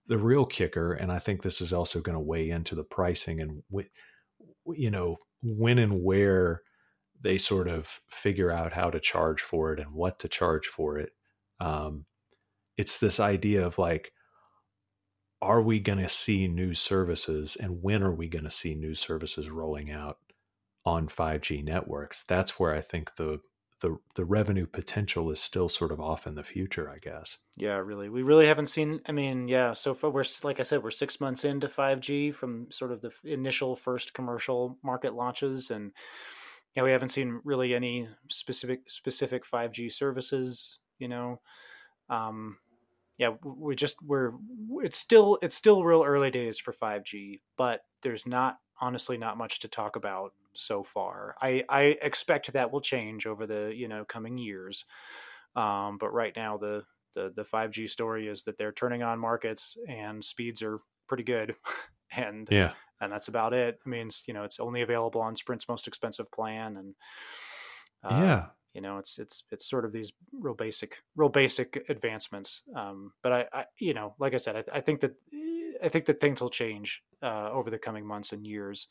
the 0.06 0.18
real 0.18 0.44
kicker, 0.44 0.92
and 0.92 1.12
I 1.12 1.18
think 1.18 1.42
this 1.42 1.60
is 1.60 1.72
also 1.72 2.00
going 2.00 2.16
to 2.16 2.20
weigh 2.20 2.50
into 2.50 2.74
the 2.74 2.84
pricing 2.84 3.40
and 3.40 3.62
you 4.66 4.90
know 4.90 5.16
when 5.42 5.78
and 5.78 6.02
where 6.02 6.62
they 7.22 7.38
sort 7.38 7.68
of 7.68 8.00
figure 8.08 8.50
out 8.50 8.72
how 8.72 8.90
to 8.90 9.00
charge 9.00 9.40
for 9.40 9.72
it 9.72 9.80
and 9.80 9.92
what 9.92 10.18
to 10.20 10.28
charge 10.28 10.66
for 10.66 10.98
it. 10.98 11.12
Um, 11.60 12.06
it's 12.76 12.98
this 12.98 13.20
idea 13.20 13.64
of 13.66 13.78
like, 13.78 14.12
are 15.40 15.62
we 15.62 15.80
going 15.80 15.98
to 15.98 16.08
see 16.08 16.46
new 16.48 16.74
services 16.74 17.56
and 17.56 17.82
when 17.82 18.02
are 18.02 18.14
we 18.14 18.28
going 18.28 18.44
to 18.44 18.50
see 18.50 18.74
new 18.74 18.94
services 18.94 19.50
rolling 19.50 19.90
out 19.90 20.18
on 20.84 21.08
5G 21.08 21.64
networks? 21.64 22.22
That's 22.22 22.58
where 22.58 22.74
I 22.74 22.80
think 22.80 23.16
the 23.16 23.40
the 23.80 23.98
the 24.14 24.24
revenue 24.24 24.66
potential 24.66 25.30
is 25.32 25.40
still 25.40 25.68
sort 25.68 25.90
of 25.90 26.00
off 26.00 26.26
in 26.26 26.36
the 26.36 26.44
future, 26.44 26.88
I 26.88 26.98
guess. 26.98 27.36
Yeah, 27.56 27.78
really. 27.78 28.08
We 28.08 28.22
really 28.22 28.46
haven't 28.46 28.66
seen 28.66 29.00
I 29.06 29.12
mean, 29.12 29.48
yeah, 29.48 29.74
so 29.74 29.92
far 29.92 30.10
we're 30.10 30.24
like 30.44 30.60
I 30.60 30.62
said, 30.62 30.82
we're 30.82 30.92
6 30.92 31.20
months 31.20 31.44
into 31.44 31.66
5G 31.66 32.32
from 32.32 32.70
sort 32.70 32.92
of 32.92 33.00
the 33.00 33.10
initial 33.24 33.74
first 33.76 34.14
commercial 34.14 34.78
market 34.82 35.14
launches 35.14 35.70
and 35.72 35.92
yeah, 36.74 36.82
we 36.82 36.90
haven't 36.90 37.10
seen 37.10 37.40
really 37.44 37.74
any 37.74 38.08
specific 38.30 38.88
specific 38.88 39.44
5G 39.44 39.92
services. 39.92 40.78
You 40.98 41.08
know, 41.08 41.40
um, 42.08 42.58
yeah, 43.18 43.30
we 43.44 43.76
just 43.76 43.96
we're 44.02 44.32
it's 44.82 44.98
still 44.98 45.38
it's 45.42 45.56
still 45.56 45.84
real 45.84 46.02
early 46.02 46.30
days 46.30 46.58
for 46.58 46.72
5G, 46.72 47.40
but 47.56 47.82
there's 48.02 48.26
not 48.26 48.58
honestly 48.80 49.18
not 49.18 49.38
much 49.38 49.60
to 49.60 49.68
talk 49.68 49.96
about 49.96 50.32
so 50.54 50.82
far. 50.82 51.36
I 51.40 51.64
I 51.68 51.82
expect 52.02 52.52
that 52.52 52.72
will 52.72 52.80
change 52.80 53.26
over 53.26 53.46
the 53.46 53.72
you 53.74 53.88
know 53.88 54.04
coming 54.04 54.38
years, 54.38 54.84
um, 55.56 55.98
but 55.98 56.12
right 56.12 56.34
now 56.34 56.56
the 56.56 56.84
the 57.14 57.32
the 57.36 57.44
5G 57.44 57.90
story 57.90 58.28
is 58.28 58.42
that 58.44 58.56
they're 58.56 58.72
turning 58.72 59.02
on 59.02 59.18
markets 59.18 59.76
and 59.88 60.24
speeds 60.24 60.62
are 60.62 60.80
pretty 61.06 61.24
good, 61.24 61.54
and 62.16 62.48
yeah, 62.50 62.72
and 63.02 63.12
that's 63.12 63.28
about 63.28 63.52
it. 63.52 63.78
I 63.84 63.88
mean, 63.88 64.08
you 64.26 64.32
know, 64.32 64.44
it's 64.44 64.60
only 64.60 64.80
available 64.80 65.20
on 65.20 65.36
Sprint's 65.36 65.68
most 65.68 65.88
expensive 65.88 66.30
plan, 66.30 66.76
and 66.76 66.94
uh, 68.04 68.20
yeah, 68.22 68.46
you 68.74 68.80
know, 68.80 68.98
it's 68.98 69.18
it's 69.18 69.44
it's 69.50 69.68
sort 69.68 69.84
of 69.84 69.92
these 69.92 70.12
real 70.32 70.54
basic, 70.54 71.02
real 71.16 71.28
basic 71.28 71.84
advancements. 71.88 72.62
Um, 72.74 73.12
but 73.22 73.32
I, 73.32 73.46
I, 73.52 73.64
you 73.78 73.92
know, 73.92 74.14
like 74.18 74.34
I 74.34 74.38
said, 74.38 74.56
I, 74.56 74.78
I 74.78 74.80
think 74.80 75.00
that 75.00 75.14
I 75.82 75.88
think 75.88 76.06
that 76.06 76.20
things 76.20 76.40
will 76.40 76.50
change 76.50 77.02
uh, 77.22 77.50
over 77.50 77.70
the 77.70 77.78
coming 77.78 78.06
months 78.06 78.32
and 78.32 78.46
years. 78.46 78.86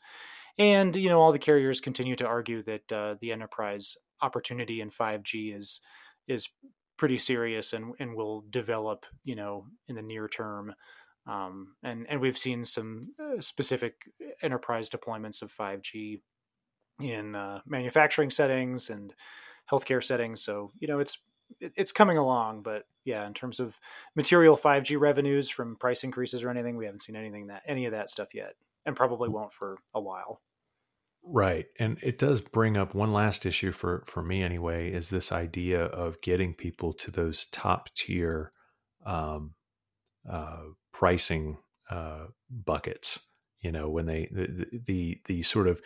And 0.58 0.94
you 0.94 1.08
know, 1.08 1.20
all 1.20 1.32
the 1.32 1.38
carriers 1.38 1.80
continue 1.80 2.14
to 2.16 2.26
argue 2.26 2.62
that 2.62 2.92
uh, 2.92 3.14
the 3.20 3.32
enterprise 3.32 3.96
opportunity 4.20 4.80
in 4.82 4.90
5G 4.90 5.56
is 5.56 5.80
is 6.28 6.50
pretty 6.98 7.18
serious 7.18 7.72
and 7.72 7.94
and 7.98 8.14
will 8.14 8.44
develop, 8.50 9.06
you 9.24 9.34
know, 9.34 9.66
in 9.88 9.96
the 9.96 10.02
near 10.02 10.28
term. 10.28 10.74
Um, 11.26 11.76
and 11.82 12.06
and 12.08 12.20
we've 12.20 12.38
seen 12.38 12.64
some 12.64 13.14
uh, 13.20 13.40
specific 13.40 13.94
enterprise 14.42 14.90
deployments 14.90 15.42
of 15.42 15.54
5G 15.54 16.20
in 17.00 17.34
uh, 17.34 17.60
manufacturing 17.66 18.30
settings 18.30 18.90
and 18.90 19.14
healthcare 19.70 20.02
settings. 20.02 20.42
So 20.42 20.72
you 20.80 20.88
know 20.88 20.98
it's 20.98 21.18
it's 21.60 21.92
coming 21.92 22.18
along, 22.18 22.62
but 22.62 22.86
yeah, 23.04 23.26
in 23.26 23.34
terms 23.34 23.60
of 23.60 23.78
material 24.16 24.56
5G 24.56 24.98
revenues 24.98 25.48
from 25.48 25.76
price 25.76 26.02
increases 26.02 26.42
or 26.42 26.50
anything, 26.50 26.76
we 26.76 26.86
haven't 26.86 27.02
seen 27.02 27.16
anything 27.16 27.48
that 27.48 27.62
any 27.66 27.86
of 27.86 27.92
that 27.92 28.10
stuff 28.10 28.34
yet, 28.34 28.54
and 28.84 28.96
probably 28.96 29.28
mm. 29.28 29.32
won't 29.32 29.52
for 29.52 29.78
a 29.94 30.00
while. 30.00 30.40
Right. 31.24 31.66
And 31.78 31.98
it 32.02 32.18
does 32.18 32.40
bring 32.40 32.76
up 32.76 32.94
one 32.94 33.12
last 33.12 33.46
issue 33.46 33.70
for 33.70 34.02
for 34.06 34.22
me 34.22 34.42
anyway 34.42 34.90
is 34.90 35.08
this 35.08 35.30
idea 35.30 35.84
of 35.84 36.20
getting 36.20 36.52
people 36.52 36.92
to 36.94 37.12
those 37.12 37.46
top 37.46 37.94
tier 37.94 38.50
um, 39.06 39.54
uh, 40.28 40.62
pricing 40.92 41.58
uh, 41.90 42.26
buckets. 42.50 43.20
You 43.60 43.72
know, 43.72 43.88
when 43.88 44.06
they 44.06 44.28
the, 44.32 44.66
the 44.84 45.20
the 45.26 45.42
sort 45.42 45.68
of 45.68 45.80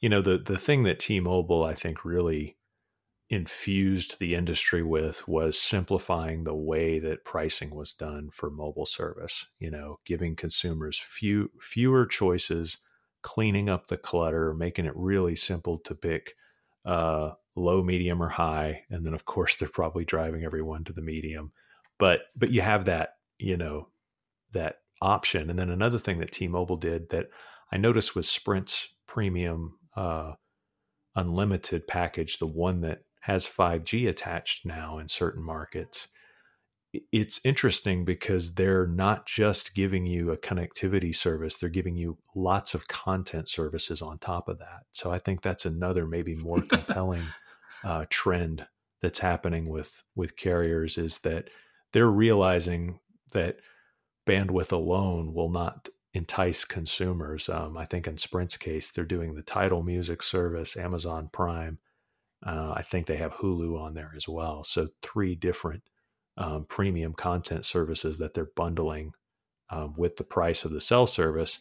you 0.00 0.08
know 0.08 0.22
the 0.22 0.38
the 0.38 0.58
thing 0.58 0.84
that 0.84 1.00
T-Mobile 1.00 1.64
I 1.64 1.74
think 1.74 2.04
really 2.04 2.56
infused 3.28 4.18
the 4.18 4.34
industry 4.34 4.82
with 4.82 5.26
was 5.26 5.58
simplifying 5.58 6.44
the 6.44 6.54
way 6.54 7.00
that 7.00 7.24
pricing 7.24 7.74
was 7.74 7.92
done 7.92 8.30
for 8.30 8.50
mobile 8.50 8.86
service 8.86 9.46
you 9.58 9.68
know 9.68 9.98
giving 10.04 10.36
consumers 10.36 10.96
few 10.96 11.50
fewer 11.60 12.06
choices 12.06 12.78
cleaning 13.22 13.68
up 13.68 13.88
the 13.88 13.96
clutter 13.96 14.54
making 14.54 14.86
it 14.86 14.92
really 14.94 15.34
simple 15.34 15.76
to 15.76 15.92
pick 15.92 16.34
uh, 16.84 17.32
low 17.56 17.82
medium 17.82 18.22
or 18.22 18.28
high 18.28 18.84
and 18.90 19.04
then 19.04 19.12
of 19.12 19.24
course 19.24 19.56
they're 19.56 19.68
probably 19.68 20.04
driving 20.04 20.44
everyone 20.44 20.84
to 20.84 20.92
the 20.92 21.02
medium 21.02 21.50
but 21.98 22.26
but 22.36 22.52
you 22.52 22.60
have 22.60 22.84
that 22.84 23.14
you 23.38 23.56
know 23.56 23.88
that 24.52 24.80
option. 25.00 25.50
And 25.50 25.58
then 25.58 25.70
another 25.70 25.98
thing 25.98 26.18
that 26.18 26.32
T-Mobile 26.32 26.76
did 26.76 27.10
that 27.10 27.28
I 27.72 27.76
noticed 27.76 28.14
was 28.14 28.28
Sprint's 28.28 28.88
premium 29.06 29.78
uh, 29.96 30.32
unlimited 31.14 31.86
package, 31.86 32.38
the 32.38 32.46
one 32.46 32.80
that 32.82 33.02
has 33.20 33.46
5G 33.46 34.08
attached 34.08 34.64
now 34.64 34.98
in 34.98 35.08
certain 35.08 35.42
markets. 35.42 36.08
It's 37.12 37.40
interesting 37.44 38.04
because 38.04 38.54
they're 38.54 38.86
not 38.86 39.26
just 39.26 39.74
giving 39.74 40.06
you 40.06 40.30
a 40.30 40.38
connectivity 40.38 41.14
service, 41.14 41.56
they're 41.56 41.68
giving 41.68 41.96
you 41.96 42.18
lots 42.34 42.72
of 42.72 42.86
content 42.88 43.48
services 43.48 44.00
on 44.00 44.18
top 44.18 44.48
of 44.48 44.58
that. 44.60 44.84
So 44.92 45.10
I 45.10 45.18
think 45.18 45.42
that's 45.42 45.66
another 45.66 46.06
maybe 46.06 46.34
more 46.36 46.60
compelling 46.70 47.24
uh, 47.84 48.06
trend 48.08 48.66
that's 49.02 49.18
happening 49.18 49.68
with 49.68 50.02
with 50.14 50.36
carriers 50.36 50.96
is 50.96 51.18
that 51.18 51.50
they're 51.92 52.10
realizing 52.10 52.98
that 53.32 53.58
bandwidth 54.26 54.72
alone 54.72 55.32
will 55.32 55.50
not 55.50 55.88
entice 56.14 56.64
consumers. 56.64 57.48
Um, 57.48 57.76
I 57.76 57.84
think 57.84 58.06
in 58.06 58.16
Sprint's 58.16 58.56
case, 58.56 58.90
they're 58.90 59.04
doing 59.04 59.34
the 59.34 59.42
Tidal 59.42 59.82
music 59.82 60.22
service, 60.22 60.76
Amazon 60.76 61.28
Prime. 61.32 61.78
Uh, 62.44 62.72
I 62.76 62.82
think 62.82 63.06
they 63.06 63.16
have 63.16 63.34
Hulu 63.34 63.78
on 63.78 63.94
there 63.94 64.12
as 64.16 64.28
well. 64.28 64.64
So 64.64 64.88
three 65.02 65.34
different 65.34 65.82
um, 66.36 66.66
premium 66.68 67.12
content 67.14 67.64
services 67.64 68.18
that 68.18 68.34
they're 68.34 68.50
bundling 68.56 69.12
um, 69.70 69.94
with 69.96 70.16
the 70.16 70.24
price 70.24 70.64
of 70.64 70.72
the 70.72 70.80
cell 70.80 71.06
service. 71.06 71.60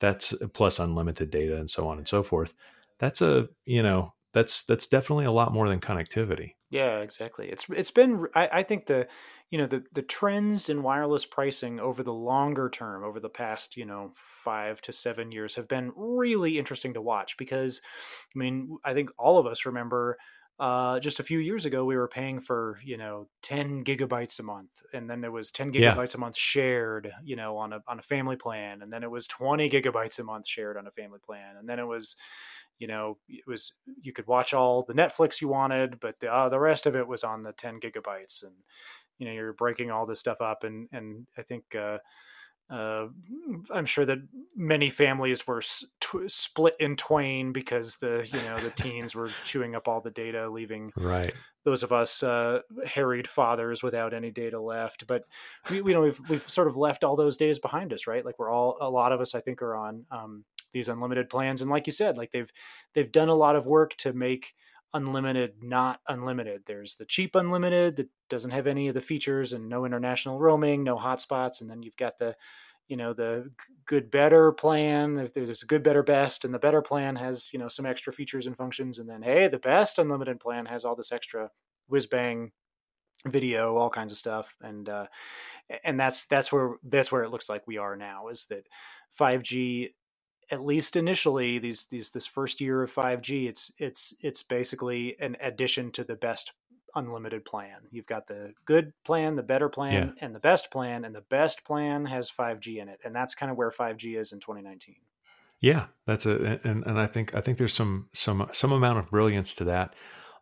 That's 0.00 0.34
plus 0.52 0.78
unlimited 0.78 1.30
data 1.30 1.56
and 1.56 1.70
so 1.70 1.88
on 1.88 1.98
and 1.98 2.08
so 2.08 2.22
forth. 2.22 2.54
That's 2.98 3.22
a 3.22 3.48
you 3.64 3.82
know 3.82 4.14
that's 4.32 4.64
that's 4.64 4.86
definitely 4.86 5.26
a 5.26 5.32
lot 5.32 5.52
more 5.52 5.68
than 5.68 5.80
connectivity. 5.80 6.54
Yeah, 6.72 7.00
exactly. 7.00 7.50
It's 7.50 7.66
it's 7.68 7.90
been 7.90 8.26
I, 8.34 8.48
I 8.50 8.62
think 8.62 8.86
the 8.86 9.06
you 9.50 9.58
know 9.58 9.66
the 9.66 9.84
the 9.92 10.00
trends 10.00 10.70
in 10.70 10.82
wireless 10.82 11.26
pricing 11.26 11.78
over 11.78 12.02
the 12.02 12.14
longer 12.14 12.70
term 12.70 13.04
over 13.04 13.20
the 13.20 13.28
past 13.28 13.76
you 13.76 13.84
know 13.84 14.12
five 14.42 14.80
to 14.82 14.92
seven 14.92 15.30
years 15.32 15.54
have 15.56 15.68
been 15.68 15.92
really 15.94 16.58
interesting 16.58 16.94
to 16.94 17.02
watch 17.02 17.36
because 17.36 17.82
i 18.34 18.38
mean 18.38 18.78
i 18.84 18.94
think 18.94 19.10
all 19.18 19.36
of 19.38 19.46
us 19.46 19.66
remember 19.66 20.16
uh, 20.58 21.00
just 21.00 21.18
a 21.18 21.24
few 21.24 21.38
years 21.40 21.66
ago 21.66 21.84
we 21.84 21.96
were 21.96 22.08
paying 22.08 22.40
for 22.40 22.78
you 22.84 22.96
know 22.96 23.28
10 23.42 23.84
gigabytes 23.84 24.38
a 24.38 24.42
month 24.42 24.70
and 24.94 25.10
then 25.10 25.20
there 25.20 25.32
was 25.32 25.50
10 25.50 25.72
gigabytes 25.72 26.12
yeah. 26.12 26.18
a 26.18 26.20
month 26.20 26.36
shared 26.36 27.12
you 27.22 27.36
know 27.36 27.56
on 27.58 27.72
a 27.74 27.80
on 27.88 27.98
a 27.98 28.02
family 28.02 28.36
plan 28.36 28.80
and 28.80 28.92
then 28.92 29.02
it 29.02 29.10
was 29.10 29.26
20 29.26 29.68
gigabytes 29.68 30.18
a 30.18 30.24
month 30.24 30.46
shared 30.46 30.76
on 30.78 30.86
a 30.86 30.90
family 30.90 31.18
plan 31.18 31.56
and 31.58 31.68
then 31.68 31.78
it 31.78 31.86
was 31.86 32.16
you 32.78 32.86
know 32.86 33.18
it 33.28 33.46
was 33.46 33.72
you 34.00 34.12
could 34.12 34.26
watch 34.26 34.54
all 34.54 34.82
the 34.82 34.94
netflix 34.94 35.40
you 35.40 35.48
wanted 35.48 36.00
but 36.00 36.18
the, 36.20 36.32
uh, 36.32 36.48
the 36.48 36.58
rest 36.58 36.86
of 36.86 36.96
it 36.96 37.06
was 37.06 37.24
on 37.24 37.42
the 37.42 37.52
10 37.52 37.80
gigabytes 37.80 38.42
and 38.42 38.52
you 39.18 39.26
know 39.26 39.32
you're 39.32 39.52
breaking 39.52 39.90
all 39.90 40.06
this 40.06 40.20
stuff 40.20 40.40
up 40.40 40.64
and 40.64 40.88
and 40.92 41.26
i 41.38 41.42
think 41.42 41.64
uh, 41.74 41.98
uh, 42.70 43.08
I'm 43.70 43.84
sure 43.84 44.06
that 44.06 44.18
many 44.56 44.88
families 44.88 45.46
were 45.46 45.60
tw- 46.00 46.28
split 46.28 46.74
in 46.80 46.96
twain 46.96 47.52
because 47.52 47.96
the 47.96 48.26
you 48.32 48.42
know 48.42 48.58
the 48.60 48.70
teens 48.76 49.14
were 49.14 49.28
chewing 49.44 49.74
up 49.74 49.88
all 49.88 50.00
the 50.00 50.10
data, 50.10 50.48
leaving 50.48 50.90
right 50.96 51.34
those 51.64 51.82
of 51.82 51.92
us 51.92 52.22
uh, 52.22 52.60
harried 52.86 53.28
fathers 53.28 53.82
without 53.82 54.14
any 54.14 54.30
data 54.30 54.60
left. 54.60 55.06
But 55.06 55.24
we, 55.70 55.82
we 55.82 55.92
know 55.92 56.00
we've 56.00 56.20
we've 56.28 56.48
sort 56.48 56.66
of 56.66 56.76
left 56.76 57.04
all 57.04 57.14
those 57.14 57.36
days 57.36 57.58
behind 57.58 57.92
us, 57.92 58.06
right? 58.06 58.24
Like 58.24 58.38
we're 58.38 58.50
all 58.50 58.78
a 58.80 58.90
lot 58.90 59.12
of 59.12 59.20
us, 59.20 59.34
I 59.34 59.40
think, 59.40 59.60
are 59.60 59.76
on 59.76 60.06
um, 60.10 60.44
these 60.72 60.88
unlimited 60.88 61.28
plans, 61.28 61.62
and 61.62 61.70
like 61.70 61.86
you 61.86 61.92
said, 61.92 62.16
like 62.16 62.32
they've 62.32 62.52
they've 62.94 63.12
done 63.12 63.28
a 63.28 63.34
lot 63.34 63.56
of 63.56 63.66
work 63.66 63.96
to 63.98 64.12
make 64.12 64.54
unlimited 64.94 65.54
not 65.62 66.00
unlimited. 66.08 66.62
There's 66.66 66.94
the 66.94 67.06
cheap 67.06 67.34
unlimited 67.34 67.96
that 67.96 68.08
doesn't 68.28 68.50
have 68.50 68.66
any 68.66 68.88
of 68.88 68.94
the 68.94 69.00
features 69.00 69.52
and 69.52 69.68
no 69.68 69.84
international 69.84 70.38
roaming 70.38 70.84
no 70.84 70.96
hotspots 70.96 71.60
and 71.60 71.70
then 71.70 71.82
you've 71.82 71.96
got 71.96 72.18
the 72.18 72.36
you 72.88 72.96
know 72.96 73.12
the 73.12 73.50
good 73.86 74.10
better 74.10 74.52
plan. 74.52 75.30
There's 75.34 75.62
a 75.62 75.66
good 75.66 75.82
better 75.82 76.02
best 76.02 76.44
and 76.44 76.52
the 76.52 76.58
better 76.58 76.82
plan 76.82 77.16
has 77.16 77.52
you 77.52 77.58
know 77.58 77.68
some 77.68 77.86
extra 77.86 78.12
features 78.12 78.46
and 78.46 78.56
functions 78.56 78.98
and 78.98 79.08
then 79.08 79.22
hey 79.22 79.48
the 79.48 79.58
best 79.58 79.98
unlimited 79.98 80.40
plan 80.40 80.66
has 80.66 80.84
all 80.84 80.96
this 80.96 81.12
extra 81.12 81.50
whiz 81.88 82.06
bang 82.06 82.52
video 83.26 83.76
all 83.76 83.88
kinds 83.88 84.10
of 84.10 84.18
stuff 84.18 84.56
and 84.62 84.88
uh 84.88 85.06
and 85.84 85.98
that's 85.98 86.24
that's 86.26 86.50
where 86.50 86.74
that's 86.82 87.12
where 87.12 87.22
it 87.22 87.30
looks 87.30 87.48
like 87.48 87.66
we 87.66 87.78
are 87.78 87.96
now 87.96 88.28
is 88.28 88.46
that 88.46 88.66
5g 89.18 89.92
at 90.50 90.64
least 90.64 90.96
initially 90.96 91.58
these 91.58 91.86
these 91.86 92.10
this 92.10 92.26
first 92.26 92.60
year 92.60 92.82
of 92.82 92.92
5G 92.92 93.48
it's 93.48 93.72
it's 93.78 94.14
it's 94.20 94.42
basically 94.42 95.18
an 95.20 95.36
addition 95.40 95.90
to 95.92 96.04
the 96.04 96.16
best 96.16 96.52
unlimited 96.94 97.44
plan. 97.44 97.78
You've 97.90 98.06
got 98.06 98.26
the 98.26 98.52
good 98.66 98.92
plan, 99.04 99.36
the 99.36 99.42
better 99.42 99.68
plan 99.68 100.14
yeah. 100.14 100.26
and 100.26 100.34
the 100.34 100.40
best 100.40 100.70
plan 100.70 101.04
and 101.04 101.14
the 101.14 101.22
best 101.22 101.64
plan 101.64 102.04
has 102.06 102.30
5G 102.30 102.80
in 102.80 102.88
it 102.88 103.00
and 103.04 103.14
that's 103.14 103.34
kind 103.34 103.50
of 103.50 103.56
where 103.56 103.70
5G 103.70 104.18
is 104.18 104.32
in 104.32 104.40
2019. 104.40 104.96
Yeah, 105.60 105.86
that's 106.06 106.26
a 106.26 106.60
and 106.64 106.84
and 106.84 106.98
I 106.98 107.06
think 107.06 107.34
I 107.34 107.40
think 107.40 107.56
there's 107.56 107.72
some 107.72 108.08
some 108.12 108.48
some 108.52 108.72
amount 108.72 108.98
of 108.98 109.10
brilliance 109.10 109.54
to 109.54 109.64
that. 109.64 109.94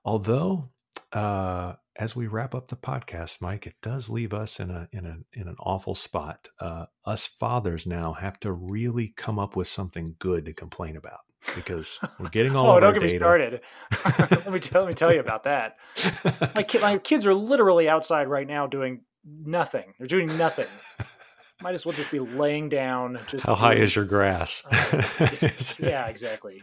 Although 0.03 0.71
uh 1.13 1.75
as 2.01 2.17
we 2.17 2.27
wrap 2.27 2.55
up 2.55 2.69
the 2.69 2.77
podcast, 2.77 3.43
Mike, 3.43 3.67
it 3.67 3.75
does 3.83 4.09
leave 4.09 4.33
us 4.33 4.59
in 4.59 4.71
a 4.71 4.89
in 4.91 5.05
a 5.05 5.19
in 5.39 5.49
an 5.49 5.57
awful 5.61 5.95
spot. 5.95 6.49
Uh, 6.59 6.87
us 7.05 7.27
fathers 7.27 7.87
now 7.87 8.15
have 8.15 8.41
to 8.41 8.53
really 8.53 9.09
come 9.17 9.39
up 9.39 9.55
with 9.55 9.69
something 9.69 10.17
good 10.19 10.47
to 10.47 10.55
complain 10.55 10.97
about 10.97 11.21
because 11.55 11.99
we're 12.19 12.31
getting 12.31 12.57
all. 12.57 12.71
oh, 12.71 12.81
don't 12.81 12.95
get 12.95 13.01
data. 13.03 13.13
me 13.13 13.19
started. 13.19 13.61
let 14.31 14.51
me 14.51 14.61
tell, 14.61 14.83
let 14.83 14.89
me 14.89 14.95
tell 14.95 15.13
you 15.13 15.21
about 15.21 15.45
that. 15.45 15.77
My, 16.55 16.63
ki- 16.67 16.81
my 16.81 16.99
kids 16.99 17.27
are 17.27 17.35
literally 17.35 17.89
outside 17.89 18.29
right 18.29 18.47
now 18.47 18.67
doing 18.67 19.03
nothing. 19.25 19.93
They're 19.99 20.09
doing 20.09 20.35
nothing. 20.39 20.67
Might 21.63 21.75
as 21.75 21.85
well 21.85 21.95
just 21.95 22.11
be 22.11 22.19
laying 22.19 22.69
down. 22.69 23.19
Just 23.27 23.47
how 23.47 23.55
high 23.55 23.75
is 23.75 23.95
your 23.95 24.05
grass? 24.05 24.63
Uh, 24.71 25.03
just, 25.39 25.79
yeah, 25.81 26.07
exactly. 26.07 26.63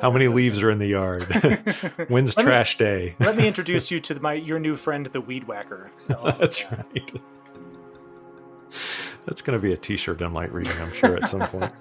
How 0.00 0.10
many 0.10 0.28
leaves 0.28 0.62
are 0.62 0.70
in 0.70 0.78
the 0.78 0.86
yard? 0.86 1.22
When's 2.08 2.36
let 2.36 2.44
trash 2.44 2.78
me, 2.78 2.84
day? 2.84 3.16
let 3.20 3.36
me 3.36 3.46
introduce 3.46 3.90
you 3.90 4.00
to 4.00 4.20
my 4.20 4.34
your 4.34 4.58
new 4.58 4.76
friend, 4.76 5.06
the 5.06 5.20
weed 5.20 5.46
whacker. 5.46 5.90
That's 6.08 6.60
yeah. 6.60 6.82
right. 6.94 7.12
That's 9.26 9.42
going 9.42 9.58
to 9.60 9.64
be 9.64 9.72
a 9.72 9.76
T-shirt 9.76 10.22
on 10.22 10.32
light 10.32 10.52
reading, 10.52 10.76
I'm 10.80 10.92
sure, 10.92 11.16
at 11.16 11.28
some 11.28 11.46
point. 11.46 11.72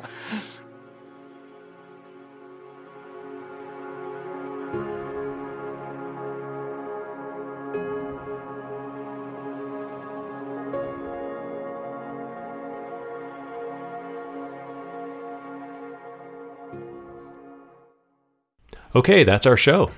Okay, 18.96 19.24
that's 19.24 19.46
our 19.46 19.58
show. 19.58 19.92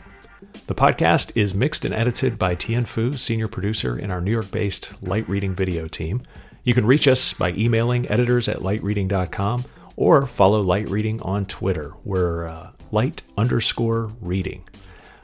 The 0.68 0.76
podcast 0.76 1.32
is 1.34 1.54
mixed 1.54 1.86
and 1.86 1.94
edited 1.94 2.38
by 2.38 2.56
Tian 2.56 2.84
Fu, 2.84 3.16
senior 3.16 3.48
producer 3.48 3.98
in 3.98 4.12
our 4.12 4.20
New 4.20 4.32
York 4.32 4.52
based 4.52 5.02
light 5.02 5.28
reading 5.30 5.56
video 5.56 5.88
team. 5.88 6.22
You 6.66 6.74
can 6.74 6.86
reach 6.86 7.08
us 7.08 7.32
by 7.32 7.52
emailing 7.52 8.06
editors 8.10 8.50
at 8.50 8.58
lightreading.com 8.58 9.64
or 9.96 10.28
follow 10.28 10.62
Light 10.62 10.90
Reading 10.90 11.22
on 11.22 11.46
Twitter. 11.46 11.94
We're 12.04 12.48
uh, 12.48 12.72
light 12.92 13.22
underscore 13.38 14.12
reading. 14.20 14.68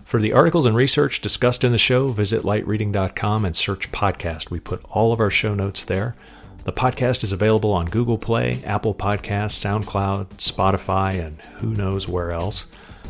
For 0.06 0.22
the 0.22 0.32
articles 0.32 0.66
and 0.66 0.76
research 0.76 1.20
discussed 1.20 1.66
in 1.66 1.74
the 1.74 1.78
show, 1.78 2.08
visit 2.10 2.44
lightreading.com 2.44 3.44
and 3.44 3.54
search 3.54 3.92
podcast. 3.92 4.50
We 4.50 4.62
put 4.62 4.82
all 4.90 5.12
of 5.12 5.20
our 5.20 5.30
show 5.30 5.54
notes 5.54 5.84
there. 5.84 6.16
The 6.64 6.72
podcast 6.72 7.22
is 7.22 7.34
available 7.34 7.74
on 7.74 7.88
Google 7.88 8.18
Play, 8.18 8.62
Apple 8.64 8.96
Podcasts, 8.96 9.60
SoundCloud, 9.60 10.38
Spotify, 10.38 11.20
and 11.26 11.42
who 11.60 11.74
knows 11.74 12.08
where 12.08 12.32
else. 12.32 12.66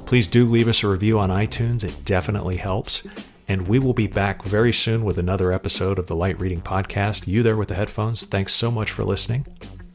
Please 0.07 0.29
do 0.29 0.45
leave 0.45 0.69
us 0.69 0.83
a 0.83 0.87
review 0.87 1.19
on 1.19 1.29
iTunes, 1.29 1.83
it 1.83 2.05
definitely 2.05 2.55
helps. 2.55 3.05
And 3.49 3.67
we 3.67 3.77
will 3.77 3.93
be 3.93 4.07
back 4.07 4.41
very 4.43 4.71
soon 4.71 5.03
with 5.03 5.17
another 5.17 5.51
episode 5.51 5.99
of 5.99 6.07
the 6.07 6.15
Light 6.15 6.39
Reading 6.39 6.61
Podcast. 6.61 7.27
You 7.27 7.43
there 7.43 7.57
with 7.57 7.67
the 7.67 7.75
headphones, 7.75 8.23
thanks 8.23 8.53
so 8.53 8.71
much 8.71 8.89
for 8.89 9.03
listening. 9.03 9.45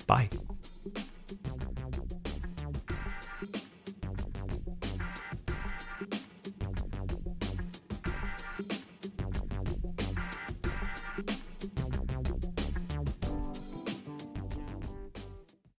Bye. 0.07 0.29